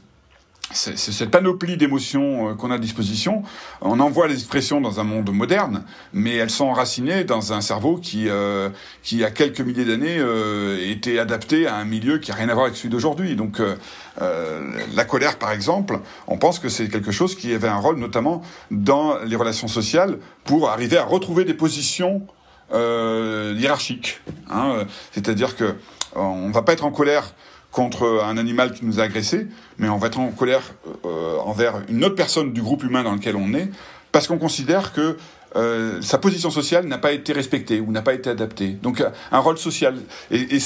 c'est 0.72 0.96
cette 0.96 1.30
panoplie 1.30 1.76
d'émotions 1.76 2.50
euh, 2.50 2.54
qu'on 2.54 2.70
a 2.70 2.76
à 2.76 2.78
disposition. 2.78 3.42
On 3.80 3.98
envoie 4.00 4.28
les 4.28 4.34
expressions 4.34 4.80
dans 4.80 5.00
un 5.00 5.04
monde 5.04 5.30
moderne, 5.32 5.84
mais 6.12 6.36
elles 6.36 6.50
sont 6.50 6.66
enracinées 6.66 7.24
dans 7.24 7.52
un 7.52 7.60
cerveau 7.60 7.96
qui, 7.96 8.28
euh, 8.28 8.70
qui 9.02 9.24
a 9.24 9.30
quelques 9.30 9.60
milliers 9.60 9.84
d'années, 9.84 10.18
euh, 10.18 10.78
était 10.90 11.18
adapté 11.18 11.66
à 11.66 11.76
un 11.76 11.84
milieu 11.84 12.18
qui 12.18 12.30
a 12.30 12.34
rien 12.34 12.48
à 12.48 12.54
voir 12.54 12.66
avec 12.66 12.76
celui 12.76 12.90
d'aujourd'hui. 12.90 13.36
Donc, 13.36 13.60
euh, 13.60 13.76
euh, 14.22 14.60
la 14.94 15.04
colère, 15.04 15.38
par 15.38 15.50
exemple, 15.50 15.98
on 16.26 16.38
pense 16.38 16.58
que 16.58 16.68
c'est 16.68 16.88
quelque 16.88 17.10
chose 17.10 17.34
qui 17.34 17.52
avait 17.52 17.68
un 17.68 17.78
rôle 17.78 17.98
notamment 17.98 18.42
dans 18.70 19.18
les 19.24 19.36
relations 19.36 19.68
sociales 19.68 20.18
pour 20.44 20.70
arriver 20.70 20.98
à 20.98 21.04
retrouver 21.04 21.44
des 21.44 21.54
positions 21.54 22.26
hiérarchiques. 22.72 24.20
Hein. 24.48 24.84
C'est-à-dire 25.10 25.56
que 25.56 25.74
on 26.14 26.50
va 26.50 26.62
pas 26.62 26.72
être 26.72 26.84
en 26.84 26.92
colère 26.92 27.34
contre 27.70 28.22
un 28.24 28.36
animal 28.36 28.72
qui 28.72 28.84
nous 28.84 29.00
a 29.00 29.04
agressé, 29.04 29.46
mais 29.78 29.88
on 29.88 29.98
va 29.98 30.08
être 30.08 30.18
en 30.18 30.30
colère 30.30 30.62
euh, 31.04 31.38
envers 31.38 31.82
une 31.88 32.04
autre 32.04 32.16
personne 32.16 32.52
du 32.52 32.62
groupe 32.62 32.82
humain 32.82 33.02
dans 33.02 33.14
lequel 33.14 33.36
on 33.36 33.54
est, 33.54 33.70
parce 34.12 34.26
qu'on 34.26 34.38
considère 34.38 34.92
que 34.92 35.16
euh, 35.56 36.00
sa 36.00 36.18
position 36.18 36.50
sociale 36.50 36.86
n'a 36.86 36.98
pas 36.98 37.12
été 37.12 37.32
respectée 37.32 37.80
ou 37.80 37.90
n'a 37.90 38.02
pas 38.02 38.14
été 38.14 38.30
adaptée. 38.30 38.68
Donc 38.68 39.00
euh, 39.00 39.10
un 39.32 39.38
rôle 39.40 39.58
social. 39.58 39.96
Et, 40.30 40.56
et, 40.56 40.58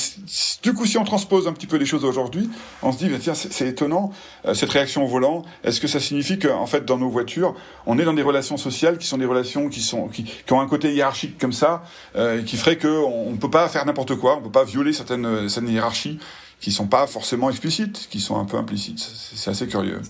du 0.62 0.74
coup, 0.74 0.84
si 0.84 0.98
on 0.98 1.04
transpose 1.04 1.48
un 1.48 1.52
petit 1.52 1.66
peu 1.66 1.76
les 1.76 1.86
choses 1.86 2.04
aujourd'hui, 2.04 2.50
on 2.82 2.92
se 2.92 2.98
dit, 2.98 3.08
bah, 3.08 3.16
tiens, 3.20 3.34
c'est 3.34 3.68
étonnant, 3.68 4.12
euh, 4.46 4.54
cette 4.54 4.70
réaction 4.70 5.04
au 5.04 5.06
volant, 5.06 5.44
est-ce 5.62 5.80
que 5.80 5.88
ça 5.88 6.00
signifie 6.00 6.38
qu'en 6.38 6.66
fait, 6.66 6.84
dans 6.84 6.98
nos 6.98 7.08
voitures, 7.08 7.54
on 7.86 7.98
est 7.98 8.04
dans 8.04 8.12
des 8.12 8.22
relations 8.22 8.56
sociales 8.56 8.98
qui 8.98 9.06
sont 9.06 9.18
des 9.18 9.26
relations 9.26 9.68
qui, 9.68 9.80
sont, 9.80 10.08
qui, 10.08 10.24
qui 10.24 10.52
ont 10.52 10.60
un 10.60 10.68
côté 10.68 10.92
hiérarchique 10.92 11.38
comme 11.38 11.52
ça, 11.52 11.84
euh, 12.16 12.42
qui 12.42 12.56
ferait 12.56 12.76
qu'on 12.76 13.30
ne 13.30 13.36
peut 13.36 13.50
pas 13.50 13.68
faire 13.68 13.86
n'importe 13.86 14.16
quoi, 14.16 14.36
on 14.36 14.40
ne 14.40 14.44
peut 14.44 14.52
pas 14.52 14.64
violer 14.64 14.92
certaines, 14.92 15.48
certaines 15.48 15.72
hiérarchies 15.72 16.18
qui 16.64 16.72
sont 16.72 16.87
pas 16.87 17.07
forcément 17.07 17.50
explicites, 17.50 18.09
qui 18.11 18.20
sont 18.20 18.38
un 18.38 18.46
peu 18.46 18.57
implicites. 18.57 18.98
C'est 18.98 19.50
assez 19.50 19.66
curieux. 19.66 20.00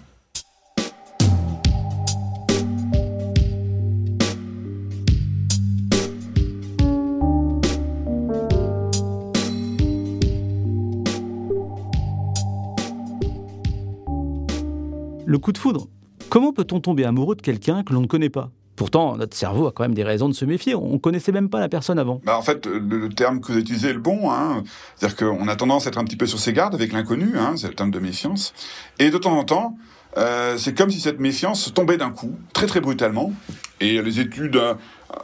Le 15.26 15.38
coup 15.38 15.50
de 15.50 15.58
foudre. 15.58 15.88
Comment 16.28 16.52
peut-on 16.52 16.78
tomber 16.78 17.04
amoureux 17.04 17.34
de 17.34 17.42
quelqu'un 17.42 17.82
que 17.82 17.92
l'on 17.92 18.02
ne 18.02 18.06
connaît 18.06 18.30
pas? 18.30 18.52
Pourtant, 18.76 19.16
notre 19.16 19.36
cerveau 19.36 19.68
a 19.68 19.72
quand 19.72 19.84
même 19.84 19.94
des 19.94 20.02
raisons 20.02 20.28
de 20.28 20.34
se 20.34 20.44
méfier. 20.44 20.74
On 20.74 20.98
connaissait 20.98 21.32
même 21.32 21.48
pas 21.48 21.60
la 21.60 21.68
personne 21.68 21.98
avant. 21.98 22.20
Bah 22.24 22.36
en 22.36 22.42
fait, 22.42 22.66
le, 22.66 23.08
terme 23.08 23.40
que 23.40 23.52
vous 23.52 23.58
utilisez 23.58 23.90
est 23.90 23.94
le 23.94 24.00
bon. 24.00 24.30
Hein. 24.30 24.64
C'est-à-dire 24.96 25.16
qu'on 25.16 25.46
a 25.46 25.56
tendance 25.56 25.86
à 25.86 25.90
être 25.90 25.98
un 25.98 26.04
petit 26.04 26.16
peu 26.16 26.26
sur 26.26 26.38
ses 26.38 26.52
gardes 26.52 26.74
avec 26.74 26.92
l'inconnu. 26.92 27.38
Hein. 27.38 27.54
C'est 27.56 27.68
le 27.68 27.74
terme 27.74 27.92
de 27.92 28.00
méfiance. 28.00 28.52
Et 28.98 29.10
de 29.10 29.18
temps 29.18 29.38
en 29.38 29.44
temps, 29.44 29.76
euh, 30.16 30.56
c'est 30.58 30.76
comme 30.76 30.90
si 30.90 31.00
cette 31.00 31.20
méfiance 31.20 31.72
tombait 31.74 31.96
d'un 31.96 32.10
coup, 32.10 32.36
très 32.52 32.66
très 32.66 32.80
brutalement. 32.80 33.32
Et 33.80 34.00
les 34.00 34.20
études, 34.20 34.56
euh, 34.56 34.74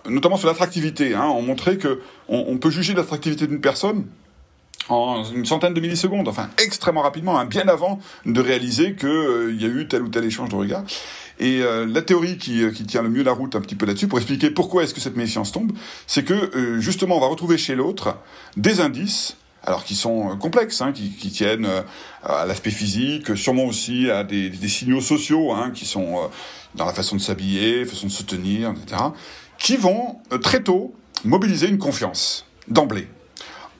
notamment 0.08 0.36
sur 0.36 0.48
l'attractivité, 0.48 1.14
hein, 1.14 1.26
ont 1.26 1.42
montré 1.42 1.78
que 1.78 2.00
on, 2.28 2.58
peut 2.58 2.70
juger 2.70 2.94
l'attractivité 2.94 3.46
d'une 3.46 3.60
personne 3.60 4.06
en 4.88 5.24
une 5.24 5.46
centaine 5.46 5.74
de 5.74 5.80
millisecondes, 5.80 6.26
enfin 6.26 6.48
extrêmement 6.62 7.02
rapidement, 7.02 7.44
bien 7.44 7.68
avant 7.68 8.00
de 8.26 8.40
réaliser 8.40 8.94
qu'il 8.94 9.08
euh, 9.08 9.54
y 9.54 9.64
a 9.64 9.68
eu 9.68 9.86
tel 9.86 10.02
ou 10.02 10.08
tel 10.08 10.24
échange 10.24 10.48
de 10.48 10.56
regards. 10.56 10.84
Et 11.40 11.62
euh, 11.62 11.86
la 11.86 12.02
théorie 12.02 12.36
qui, 12.36 12.62
euh, 12.62 12.70
qui, 12.70 12.84
tient 12.84 13.02
le 13.02 13.08
mieux 13.08 13.22
la 13.22 13.32
route 13.32 13.56
un 13.56 13.62
petit 13.62 13.74
peu 13.74 13.86
là-dessus, 13.86 14.06
pour 14.06 14.18
expliquer 14.18 14.50
pourquoi 14.50 14.84
est-ce 14.84 14.92
que 14.92 15.00
cette 15.00 15.16
méfiance 15.16 15.52
tombe, 15.52 15.72
c'est 16.06 16.22
que 16.22 16.34
euh, 16.34 16.80
justement 16.80 17.16
on 17.16 17.20
va 17.20 17.28
retrouver 17.28 17.56
chez 17.56 17.74
l'autre 17.74 18.18
des 18.58 18.82
indices, 18.82 19.36
alors 19.64 19.84
qui 19.84 19.94
sont 19.94 20.36
complexes, 20.36 20.82
hein, 20.82 20.92
qui, 20.92 21.10
qui, 21.10 21.30
tiennent 21.30 21.68
à 22.22 22.44
l'aspect 22.44 22.70
physique, 22.70 23.36
sûrement 23.36 23.64
aussi 23.64 24.10
à 24.10 24.22
des, 24.22 24.50
des 24.50 24.68
signaux 24.68 25.00
sociaux, 25.00 25.52
hein, 25.52 25.70
qui 25.74 25.86
sont 25.86 26.30
dans 26.74 26.84
la 26.84 26.92
façon 26.92 27.16
de 27.16 27.20
s'habiller, 27.20 27.84
façon 27.86 28.06
de 28.06 28.12
se 28.12 28.22
tenir, 28.22 28.70
etc., 28.70 29.02
qui 29.58 29.76
vont 29.76 30.16
très 30.42 30.62
tôt 30.62 30.94
mobiliser 31.24 31.68
une 31.68 31.78
confiance 31.78 32.46
d'emblée. 32.68 33.08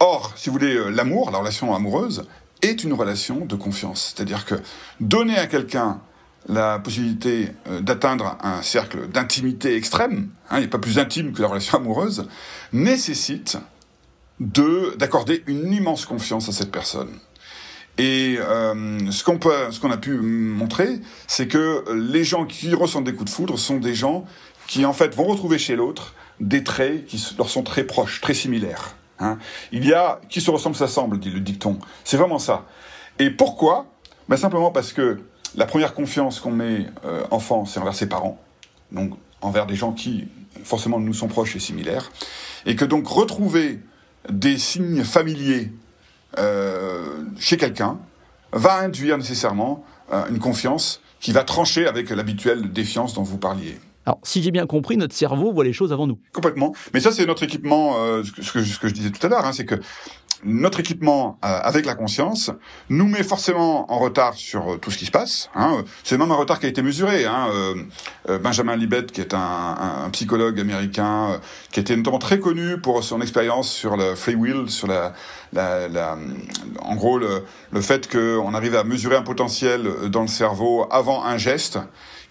Or, 0.01 0.33
si 0.37 0.51
vous 0.51 0.55
voulez, 0.55 0.79
l'amour, 0.91 1.31
la 1.31 1.39
relation 1.39 1.75
amoureuse, 1.75 2.25
est 2.61 2.85
une 2.85 2.93
relation 2.93 3.47
de 3.47 3.57
confiance. 3.57 4.15
C'est-à-dire 4.15 4.45
que 4.45 4.57
donner 5.01 5.39
à 5.39 5.47
quelqu'un 5.47 6.01
la 6.49 6.79
possibilité 6.79 7.49
d'atteindre 7.81 8.39
un 8.43 8.63
cercle 8.63 9.09
d'intimité 9.09 9.77
extrême, 9.77 10.31
hein, 10.51 10.61
il 10.61 10.71
pas 10.71 10.79
plus 10.79 10.99
intime 10.99 11.33
que 11.33 11.43
la 11.43 11.49
relation 11.49 11.79
amoureuse, 11.79 12.29
nécessite 12.73 13.59
de 14.41 14.97
d'accorder 14.97 15.43
une 15.47 15.73
immense 15.73 16.07
confiance 16.07 16.49
à 16.49 16.53
cette 16.53 16.73
personne. 16.73 17.11
Et 17.99 18.39
euh, 18.39 19.11
ce 19.11 19.23
qu'on 19.23 19.39
peut, 19.39 19.71
ce 19.71 19.79
qu'on 19.79 19.91
a 19.91 19.99
pu 19.99 20.13
montrer, 20.13 21.01
c'est 21.27 21.47
que 21.47 21.85
les 21.93 22.25
gens 22.25 22.47
qui 22.47 22.75
ressentent 22.75 23.05
des 23.05 23.15
coups 23.15 23.31
de 23.31 23.35
foudre 23.35 23.59
sont 23.59 23.77
des 23.77 23.95
gens 23.95 24.25
qui 24.67 24.87
en 24.87 24.95
fait 24.95 25.15
vont 25.15 25.25
retrouver 25.25 25.59
chez 25.59 25.77
l'autre 25.77 26.15
des 26.41 26.65
traits 26.65 27.05
qui 27.05 27.23
leur 27.37 27.51
sont 27.51 27.63
très 27.63 27.85
proches, 27.85 28.23
très 28.23 28.33
similaires. 28.33 28.97
Hein. 29.19 29.39
Il 29.73 29.85
y 29.85 29.93
a 29.93 30.21
qui 30.31 30.41
se 30.41 30.51
ressemble 30.51 30.77
s'assemble, 30.77 31.19
dit 31.19 31.31
le 31.31 31.41
dicton. 31.41 31.79
C'est 32.05 32.17
vraiment 32.17 32.39
ça. 32.39 32.65
Et 33.19 33.31
pourquoi? 33.31 33.87
Ben 34.29 34.37
Simplement 34.37 34.71
parce 34.71 34.95
que 34.95 35.21
la 35.57 35.67
première 35.67 35.95
confiance 35.95 36.41
qu'on 36.41 36.53
met 36.53 36.87
euh, 37.05 37.25
enfant, 37.31 37.65
c'est 37.65 37.81
envers 37.81 37.95
ses 37.95 38.09
parents, 38.09 38.41
donc 38.93 39.13
envers 39.41 39.67
des 39.67 39.77
gens 39.77 39.93
qui 39.93 40.29
forcément 40.65 41.01
nous 41.01 41.15
sont 41.15 41.29
proches 41.29 41.57
et 41.57 41.61
similaires, 41.61 42.11
et 42.67 42.77
que 42.77 42.85
donc 42.85 43.07
retrouver 43.07 43.81
des 44.29 44.59
signes 44.59 45.05
familiers 45.05 45.73
euh, 46.39 47.25
chez 47.39 47.57
quelqu'un 47.57 47.99
va 48.53 48.79
induire 48.79 49.19
nécessairement 49.19 49.85
euh, 50.13 50.29
une 50.29 50.39
confiance 50.39 51.01
qui 51.21 51.33
va 51.33 51.45
trancher 51.45 51.87
avec 51.87 52.11
l'habituelle 52.11 52.73
défiance 52.73 53.15
dont 53.15 53.23
vous 53.23 53.39
parliez. 53.39 53.79
Alors, 54.07 54.19
si 54.23 54.43
j'ai 54.43 54.51
bien 54.51 54.67
compris, 54.67 54.97
notre 54.97 55.15
cerveau 55.15 55.53
voit 55.53 55.65
les 55.65 55.73
choses 55.73 55.93
avant 55.93 56.07
nous. 56.07 56.19
Complètement. 56.33 56.75
Mais 56.95 57.01
ça, 57.01 57.13
c'est 57.13 57.27
notre 57.27 57.43
équipement, 57.43 57.97
euh, 57.99 58.23
ce, 58.25 58.33
que, 58.33 58.43
ce, 58.43 58.79
que, 58.79 58.89
je 58.89 58.95
disais 58.95 59.11
tout 59.11 59.25
à 59.27 59.29
l'heure, 59.29 59.45
hein, 59.45 59.53
c'est 59.53 59.67
que 59.67 59.77
notre 60.45 60.81
équipement 60.81 61.39
euh, 61.45 61.59
avec 61.63 61.87
la 61.87 61.95
conscience 61.95 62.51
nous 62.89 63.07
met 63.07 63.23
forcément 63.23 63.91
en 63.93 63.99
retard 63.99 64.35
sur 64.35 64.73
euh, 64.73 64.77
tout 64.77 64.91
ce 64.91 64.99
qui 64.99 65.07
se 65.07 65.11
passe. 65.11 65.51
Hein. 65.55 65.85
C'est 66.05 66.19
même 66.19 66.31
un 66.31 66.37
retard 66.37 66.61
qui 66.61 66.67
a 66.67 66.69
été 66.69 66.83
mesuré. 66.83 67.27
Hein. 67.27 67.49
Euh, 67.53 68.39
Benjamin 68.39 68.77
Libet, 68.77 69.07
qui 69.07 69.21
est 69.21 69.35
un, 69.35 69.77
un, 70.05 70.11
psychologue 70.11 70.61
américain, 70.61 71.41
qui 71.73 71.81
était 71.81 71.97
notamment 71.97 72.19
très 72.19 72.39
connu 72.39 72.79
pour 72.81 73.03
son 73.03 73.21
expérience 73.21 73.71
sur 73.71 73.97
le 73.97 74.15
free 74.15 74.35
will, 74.35 74.71
sur 74.71 74.87
la, 74.87 75.13
la, 75.53 75.89
la 75.89 76.19
en 76.81 76.95
gros 76.95 77.19
le, 77.19 77.45
le 77.73 77.81
fait 77.81 78.11
qu'on 78.11 78.55
arrive 78.55 78.77
à 78.77 78.85
mesurer 78.85 79.17
un 79.17 79.23
potentiel 79.23 80.11
dans 80.11 80.23
le 80.23 80.29
cerveau 80.29 80.87
avant 80.91 81.25
un 81.25 81.39
geste 81.39 81.79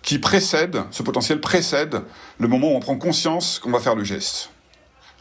qui 0.02 0.20
précède, 0.20 0.84
ce 0.92 1.04
potentiel 1.04 1.42
précède 1.42 2.02
le 2.40 2.48
moment 2.48 2.72
où 2.72 2.76
on 2.76 2.80
prend 2.80 2.98
conscience 2.98 3.60
qu'on 3.60 3.72
va 3.72 3.80
faire 3.80 3.96
le 3.96 4.04
geste. 4.04 4.52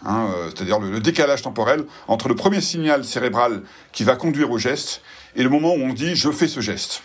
Hein, 0.04 0.28
euh, 0.32 0.50
c'est-à-dire 0.54 0.78
le, 0.78 1.00
décalage 1.00 1.42
temporel 1.42 1.84
entre 2.06 2.28
le 2.28 2.36
premier 2.36 2.60
signal 2.60 3.04
cérébral 3.04 3.62
qui 3.92 4.04
va 4.04 4.14
conduire 4.14 4.50
au 4.50 4.58
geste 4.58 5.02
et 5.34 5.42
le 5.42 5.48
moment 5.48 5.74
où 5.74 5.80
on 5.80 5.92
dit 5.92 6.14
je 6.14 6.30
fais 6.30 6.48
ce 6.48 6.60
geste. 6.60 7.02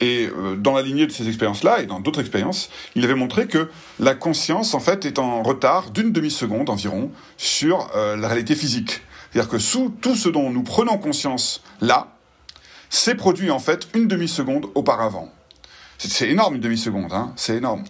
Et 0.00 0.28
euh, 0.36 0.56
dans 0.56 0.72
la 0.72 0.82
lignée 0.82 1.06
de 1.06 1.12
ces 1.12 1.28
expériences-là 1.28 1.82
et 1.82 1.86
dans 1.86 2.00
d'autres 2.00 2.20
expériences, 2.20 2.70
il 2.94 3.04
avait 3.04 3.14
montré 3.14 3.46
que 3.46 3.70
la 4.00 4.14
conscience 4.14 4.74
en 4.74 4.80
fait 4.80 5.04
est 5.04 5.18
en 5.18 5.42
retard 5.42 5.90
d'une 5.90 6.10
demi-seconde 6.10 6.70
environ 6.70 7.10
sur 7.36 7.90
euh, 7.94 8.16
la 8.16 8.28
réalité 8.28 8.54
physique. 8.54 9.02
C'est-à-dire 9.30 9.50
que 9.50 9.58
sous 9.58 9.94
tout 10.00 10.16
ce 10.16 10.28
dont 10.28 10.50
nous 10.50 10.62
prenons 10.62 10.98
conscience 10.98 11.62
là, 11.80 12.16
s'est 12.88 13.14
produit 13.14 13.50
en 13.50 13.58
fait 13.58 13.88
une 13.94 14.08
demi-seconde 14.08 14.66
auparavant. 14.74 15.32
C'est 15.98 16.28
énorme 16.28 16.56
une 16.56 16.60
demi-seconde, 16.60 17.12
hein, 17.12 17.32
c'est 17.36 17.56
énorme. 17.56 17.84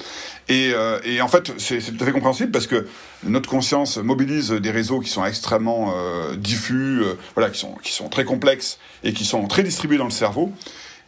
Et, 0.49 0.73
euh, 0.75 0.99
en 1.23 1.29
fait, 1.29 1.53
c'est 1.59 1.79
tout 1.79 2.03
à 2.03 2.07
fait 2.07 2.13
compréhensible 2.13 2.51
parce 2.51 2.67
que 2.67 2.87
notre 3.25 3.49
conscience 3.49 3.97
mobilise 3.97 4.51
des 4.51 4.71
réseaux 4.71 5.01
qui 5.01 5.09
sont 5.09 5.25
extrêmement 5.25 5.95
euh, 5.97 6.37
diffus, 6.37 7.01
euh, 7.03 7.15
voilà, 7.35 7.51
qui 7.51 7.59
sont, 7.59 7.75
qui 7.83 7.93
sont 7.93 8.09
très 8.09 8.25
complexes 8.25 8.79
et 9.03 9.13
qui 9.13 9.25
sont 9.25 9.47
très 9.47 9.63
distribués 9.63 9.99
dans 9.99 10.05
le 10.05 10.11
cerveau. 10.11 10.53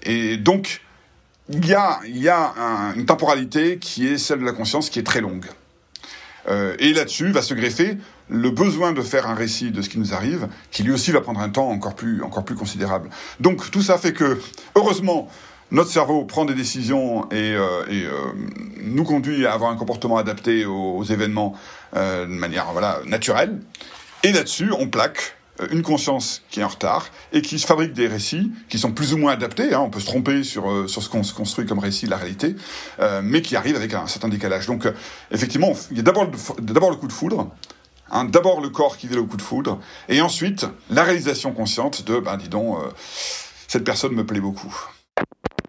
Et 0.02 0.38
donc, 0.38 0.80
il 1.50 1.66
y 1.66 1.74
a, 1.74 2.00
y 2.07 2.28
a 2.28 2.54
un, 2.57 2.94
une 2.94 3.04
temporalité 3.04 3.78
qui 3.78 4.07
est 4.07 4.16
celle 4.16 4.40
de 4.40 4.44
la 4.44 4.52
conscience 4.52 4.88
qui 4.88 4.98
est 4.98 5.04
très 5.04 5.20
longue. 5.20 5.46
Et 6.78 6.92
là-dessus 6.92 7.30
va 7.30 7.40
se 7.40 7.54
greffer 7.54 7.96
le 8.28 8.50
besoin 8.50 8.92
de 8.92 9.02
faire 9.02 9.26
un 9.26 9.35
récit 9.35 9.70
de 9.70 9.83
ce 9.83 9.88
qui 9.88 9.98
nous 9.98 10.12
arrive, 10.12 10.48
qui 10.70 10.83
lui 10.83 10.92
aussi 10.92 11.11
va 11.11 11.22
prendre 11.22 11.40
un 11.40 11.48
temps 11.48 11.70
encore 11.70 11.94
plus, 11.94 12.22
encore 12.22 12.44
plus 12.44 12.54
considérable. 12.54 13.09
Donc 13.40 13.70
tout 13.70 13.80
ça 13.80 13.96
fait 13.96 14.12
que, 14.12 14.38
heureusement, 14.74 15.28
notre 15.74 15.90
cerveau 15.90 16.24
prend 16.24 16.44
des 16.44 16.54
décisions 16.54 17.28
et, 17.30 17.52
euh, 17.54 17.84
et 17.90 18.04
euh, 18.04 18.32
nous 18.80 19.04
conduit 19.04 19.44
à 19.44 19.52
avoir 19.52 19.70
un 19.70 19.76
comportement 19.76 20.16
adapté 20.16 20.64
aux, 20.64 20.96
aux 20.98 21.04
événements 21.04 21.54
euh, 21.96 22.26
de 22.26 22.30
manière 22.30 22.72
voilà 22.72 23.00
naturelle. 23.04 23.60
Et 24.22 24.32
là-dessus, 24.32 24.70
on 24.78 24.88
plaque 24.88 25.37
euh, 25.60 25.66
une 25.72 25.82
conscience 25.82 26.42
qui 26.48 26.60
est 26.60 26.64
en 26.64 26.68
retard 26.68 27.08
et 27.32 27.42
qui 27.42 27.58
se 27.58 27.66
fabrique 27.66 27.92
des 27.92 28.06
récits 28.06 28.52
qui 28.68 28.78
sont 28.78 28.92
plus 28.92 29.14
ou 29.14 29.18
moins 29.18 29.32
adaptés. 29.32 29.74
Hein, 29.74 29.80
on 29.80 29.90
peut 29.90 29.98
se 29.98 30.06
tromper 30.06 30.44
sur 30.44 30.70
euh, 30.70 30.87
sur 30.87 31.02
ce 31.02 31.08
qu'on 31.08 31.24
se 31.24 31.34
construit 31.34 31.66
comme 31.66 31.80
récit, 31.80 32.06
la 32.06 32.18
réalité, 32.18 32.54
euh, 33.00 33.20
mais 33.24 33.42
qui 33.42 33.56
arrive 33.56 33.74
avec 33.74 33.94
un 33.94 34.06
certain 34.06 34.28
décalage. 34.28 34.66
Donc, 34.66 34.88
effectivement, 35.32 35.72
il 35.90 35.96
y 35.96 36.00
a 36.00 36.04
d'abord 36.04 36.28
d'abord 36.60 36.90
le 36.90 36.96
coup 36.96 37.08
de 37.08 37.12
foudre. 37.12 37.50
Hein, 38.10 38.26
d'abord 38.26 38.60
le 38.60 38.68
corps 38.68 38.96
qui 38.96 39.08
vit 39.08 39.16
le 39.16 39.24
coup 39.24 39.37
de 39.37 39.42
foudre, 39.42 39.80
et 40.08 40.20
ensuite 40.20 40.66
la 40.88 41.02
réalisation 41.02 41.52
consciente 41.52 42.04
de, 42.04 42.20
ben 42.20 42.37
dis 42.37 42.50
donc, 42.50 42.78
cette 43.66 43.82
personne 43.82 44.12
me 44.12 44.24
plaît 44.24 44.40
beaucoup. 44.40 44.72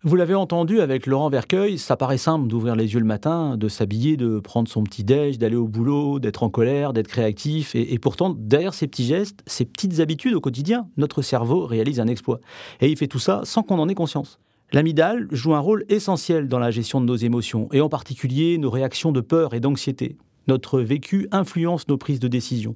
Vous 0.07 0.15
l'avez 0.15 0.35
entendu 0.35 0.81
avec 0.81 1.07
Laurent 1.07 1.31
Vercueil, 1.31 1.79
ça 1.79 1.97
paraît 1.97 2.19
simple 2.19 2.47
d'ouvrir 2.47 2.75
les 2.75 2.93
yeux 2.93 2.99
le 2.99 3.07
matin, 3.07 3.57
de 3.57 3.67
s'habiller, 3.67 4.17
de 4.17 4.37
prendre 4.37 4.69
son 4.69 4.83
petit 4.83 5.03
déj, 5.03 5.39
d'aller 5.39 5.55
au 5.55 5.67
boulot, 5.67 6.19
d'être 6.19 6.43
en 6.43 6.51
colère, 6.51 6.93
d'être 6.93 7.07
créatif. 7.07 7.73
Et, 7.73 7.97
pourtant, 7.97 8.29
derrière 8.37 8.75
ces 8.75 8.85
petits 8.85 9.05
gestes, 9.05 9.39
ces 9.47 9.65
petites 9.65 9.99
habitudes 10.01 10.35
au 10.35 10.41
quotidien, 10.41 10.87
notre 10.97 11.23
cerveau 11.23 11.65
réalise 11.65 11.99
un 11.99 12.05
exploit. 12.05 12.39
Et 12.81 12.91
il 12.91 12.97
fait 12.97 13.07
tout 13.07 13.17
ça 13.17 13.41
sans 13.45 13.63
qu'on 13.63 13.79
en 13.79 13.89
ait 13.89 13.95
conscience. 13.95 14.37
L'amygdale 14.73 15.27
joue 15.31 15.55
un 15.55 15.59
rôle 15.59 15.85
essentiel 15.89 16.49
dans 16.49 16.59
la 16.59 16.69
gestion 16.69 17.01
de 17.01 17.07
nos 17.07 17.15
émotions, 17.15 17.67
et 17.71 17.81
en 17.81 17.89
particulier 17.89 18.59
nos 18.59 18.69
réactions 18.69 19.11
de 19.11 19.21
peur 19.21 19.55
et 19.55 19.59
d'anxiété. 19.59 20.17
Notre 20.47 20.79
vécu 20.79 21.27
influence 21.31 21.88
nos 21.88 21.97
prises 21.97 22.19
de 22.19 22.27
décision. 22.27 22.75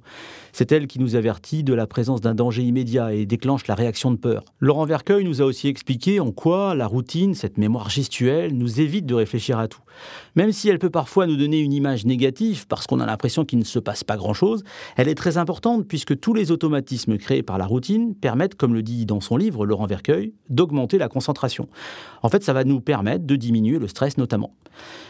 C'est 0.51 0.71
elle 0.71 0.87
qui 0.87 0.99
nous 0.99 1.15
avertit 1.15 1.63
de 1.63 1.73
la 1.73 1.87
présence 1.87 2.21
d'un 2.21 2.33
danger 2.33 2.63
immédiat 2.63 3.13
et 3.13 3.25
déclenche 3.25 3.67
la 3.67 3.75
réaction 3.75 4.11
de 4.11 4.17
peur. 4.17 4.43
Laurent 4.59 4.85
Vercueil 4.85 5.23
nous 5.23 5.41
a 5.41 5.45
aussi 5.45 5.67
expliqué 5.67 6.19
en 6.19 6.31
quoi 6.31 6.75
la 6.75 6.87
routine, 6.87 7.35
cette 7.35 7.57
mémoire 7.57 7.89
gestuelle, 7.89 8.55
nous 8.55 8.81
évite 8.81 9.05
de 9.05 9.13
réfléchir 9.13 9.59
à 9.59 9.67
tout. 9.67 9.81
Même 10.35 10.51
si 10.51 10.69
elle 10.69 10.79
peut 10.79 10.89
parfois 10.89 11.27
nous 11.27 11.35
donner 11.35 11.59
une 11.59 11.73
image 11.73 12.05
négative 12.05 12.65
parce 12.67 12.87
qu'on 12.87 12.99
a 12.99 13.05
l'impression 13.05 13.45
qu'il 13.45 13.59
ne 13.59 13.63
se 13.63 13.79
passe 13.79 14.03
pas 14.03 14.17
grand-chose, 14.17 14.63
elle 14.95 15.07
est 15.07 15.15
très 15.15 15.37
importante 15.37 15.87
puisque 15.87 16.19
tous 16.19 16.33
les 16.33 16.51
automatismes 16.51 17.17
créés 17.17 17.43
par 17.43 17.57
la 17.57 17.65
routine 17.65 18.15
permettent, 18.15 18.55
comme 18.55 18.73
le 18.73 18.83
dit 18.83 19.05
dans 19.05 19.21
son 19.21 19.37
livre 19.37 19.65
Laurent 19.65 19.85
Vercueil, 19.85 20.33
d'augmenter 20.49 20.97
la 20.97 21.09
concentration. 21.09 21.69
En 22.23 22.29
fait, 22.29 22.43
ça 22.43 22.53
va 22.53 22.63
nous 22.63 22.81
permettre 22.81 23.25
de 23.25 23.35
diminuer 23.35 23.79
le 23.79 23.87
stress 23.87 24.17
notamment. 24.17 24.55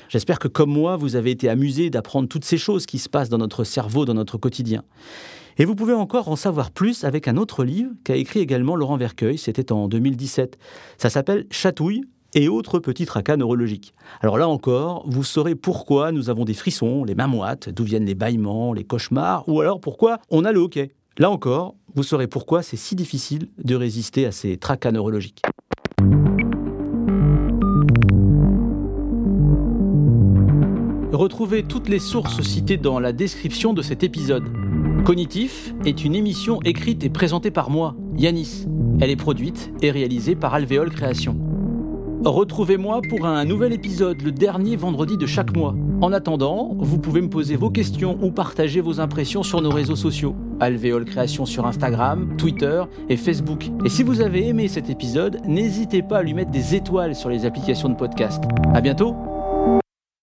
J'espère 0.09 0.39
que 0.39 0.47
comme 0.47 0.71
moi, 0.71 0.97
vous 0.97 1.15
avez 1.15 1.29
été 1.29 1.49
amusé 1.49 1.91
d'apprendre 1.91 2.27
toutes 2.27 2.43
ces 2.43 2.57
choses 2.57 2.87
qui 2.87 2.97
se 2.97 3.07
passent 3.07 3.29
dans 3.29 3.37
notre 3.37 3.63
cerveau, 3.63 4.05
dans 4.05 4.15
notre 4.15 4.37
quotidien. 4.37 4.83
Et 5.57 5.65
vous 5.65 5.75
pouvez 5.75 5.93
encore 5.93 6.29
en 6.29 6.35
savoir 6.35 6.71
plus 6.71 7.03
avec 7.03 7.27
un 7.27 7.37
autre 7.37 7.63
livre 7.63 7.91
qu'a 8.03 8.15
écrit 8.15 8.39
également 8.39 8.75
Laurent 8.75 8.97
Vercueil, 8.97 9.37
c'était 9.37 9.71
en 9.71 9.87
2017. 9.87 10.57
Ça 10.97 11.09
s'appelle 11.11 11.45
Chatouille 11.51 12.05
et 12.33 12.47
autres 12.47 12.79
petits 12.79 13.05
tracas 13.05 13.37
neurologiques. 13.37 13.93
Alors 14.21 14.39
là 14.39 14.47
encore, 14.47 15.03
vous 15.07 15.23
saurez 15.23 15.55
pourquoi 15.55 16.11
nous 16.11 16.31
avons 16.31 16.43
des 16.43 16.53
frissons, 16.53 17.03
les 17.03 17.13
mains 17.13 17.29
d'où 17.67 17.83
viennent 17.83 18.05
les 18.05 18.15
bâillements, 18.15 18.73
les 18.73 18.83
cauchemars, 18.83 19.47
ou 19.47 19.61
alors 19.61 19.79
pourquoi 19.79 20.19
on 20.31 20.43
a 20.43 20.51
le 20.51 20.59
hoquet. 20.59 20.91
Là 21.19 21.29
encore, 21.29 21.75
vous 21.93 22.03
saurez 22.03 22.27
pourquoi 22.27 22.63
c'est 22.63 22.77
si 22.77 22.95
difficile 22.95 23.49
de 23.63 23.75
résister 23.75 24.25
à 24.25 24.31
ces 24.31 24.57
tracas 24.57 24.91
neurologiques. 24.91 25.41
Retrouvez 31.19 31.63
toutes 31.63 31.89
les 31.89 31.99
sources 31.99 32.41
citées 32.43 32.77
dans 32.77 32.97
la 32.97 33.11
description 33.11 33.73
de 33.73 33.81
cet 33.81 34.03
épisode. 34.03 34.45
Cognitif 35.03 35.73
est 35.83 36.05
une 36.05 36.15
émission 36.15 36.61
écrite 36.61 37.03
et 37.03 37.09
présentée 37.09 37.51
par 37.51 37.69
moi, 37.69 37.93
Yanis. 38.15 38.67
Elle 39.01 39.09
est 39.09 39.17
produite 39.17 39.69
et 39.81 39.91
réalisée 39.91 40.37
par 40.37 40.53
Alvéole 40.53 40.91
Création. 40.91 41.35
Retrouvez-moi 42.23 43.01
pour 43.09 43.25
un 43.25 43.43
nouvel 43.43 43.73
épisode 43.73 44.21
le 44.21 44.31
dernier 44.31 44.77
vendredi 44.77 45.17
de 45.17 45.25
chaque 45.25 45.53
mois. 45.53 45.75
En 45.99 46.13
attendant, 46.13 46.77
vous 46.79 46.99
pouvez 46.99 47.19
me 47.19 47.29
poser 47.29 47.57
vos 47.57 47.69
questions 47.69 48.17
ou 48.21 48.31
partager 48.31 48.79
vos 48.79 49.01
impressions 49.01 49.43
sur 49.43 49.61
nos 49.61 49.71
réseaux 49.71 49.97
sociaux. 49.97 50.37
Alvéole 50.61 51.03
Création 51.03 51.45
sur 51.45 51.67
Instagram, 51.67 52.37
Twitter 52.37 52.81
et 53.09 53.17
Facebook. 53.17 53.69
Et 53.83 53.89
si 53.89 54.03
vous 54.03 54.21
avez 54.21 54.47
aimé 54.47 54.69
cet 54.69 54.89
épisode, 54.89 55.41
n'hésitez 55.45 56.01
pas 56.01 56.19
à 56.19 56.23
lui 56.23 56.33
mettre 56.33 56.51
des 56.51 56.75
étoiles 56.75 57.13
sur 57.13 57.27
les 57.29 57.45
applications 57.45 57.89
de 57.89 57.95
podcast. 57.95 58.41
À 58.73 58.79
bientôt! 58.79 59.28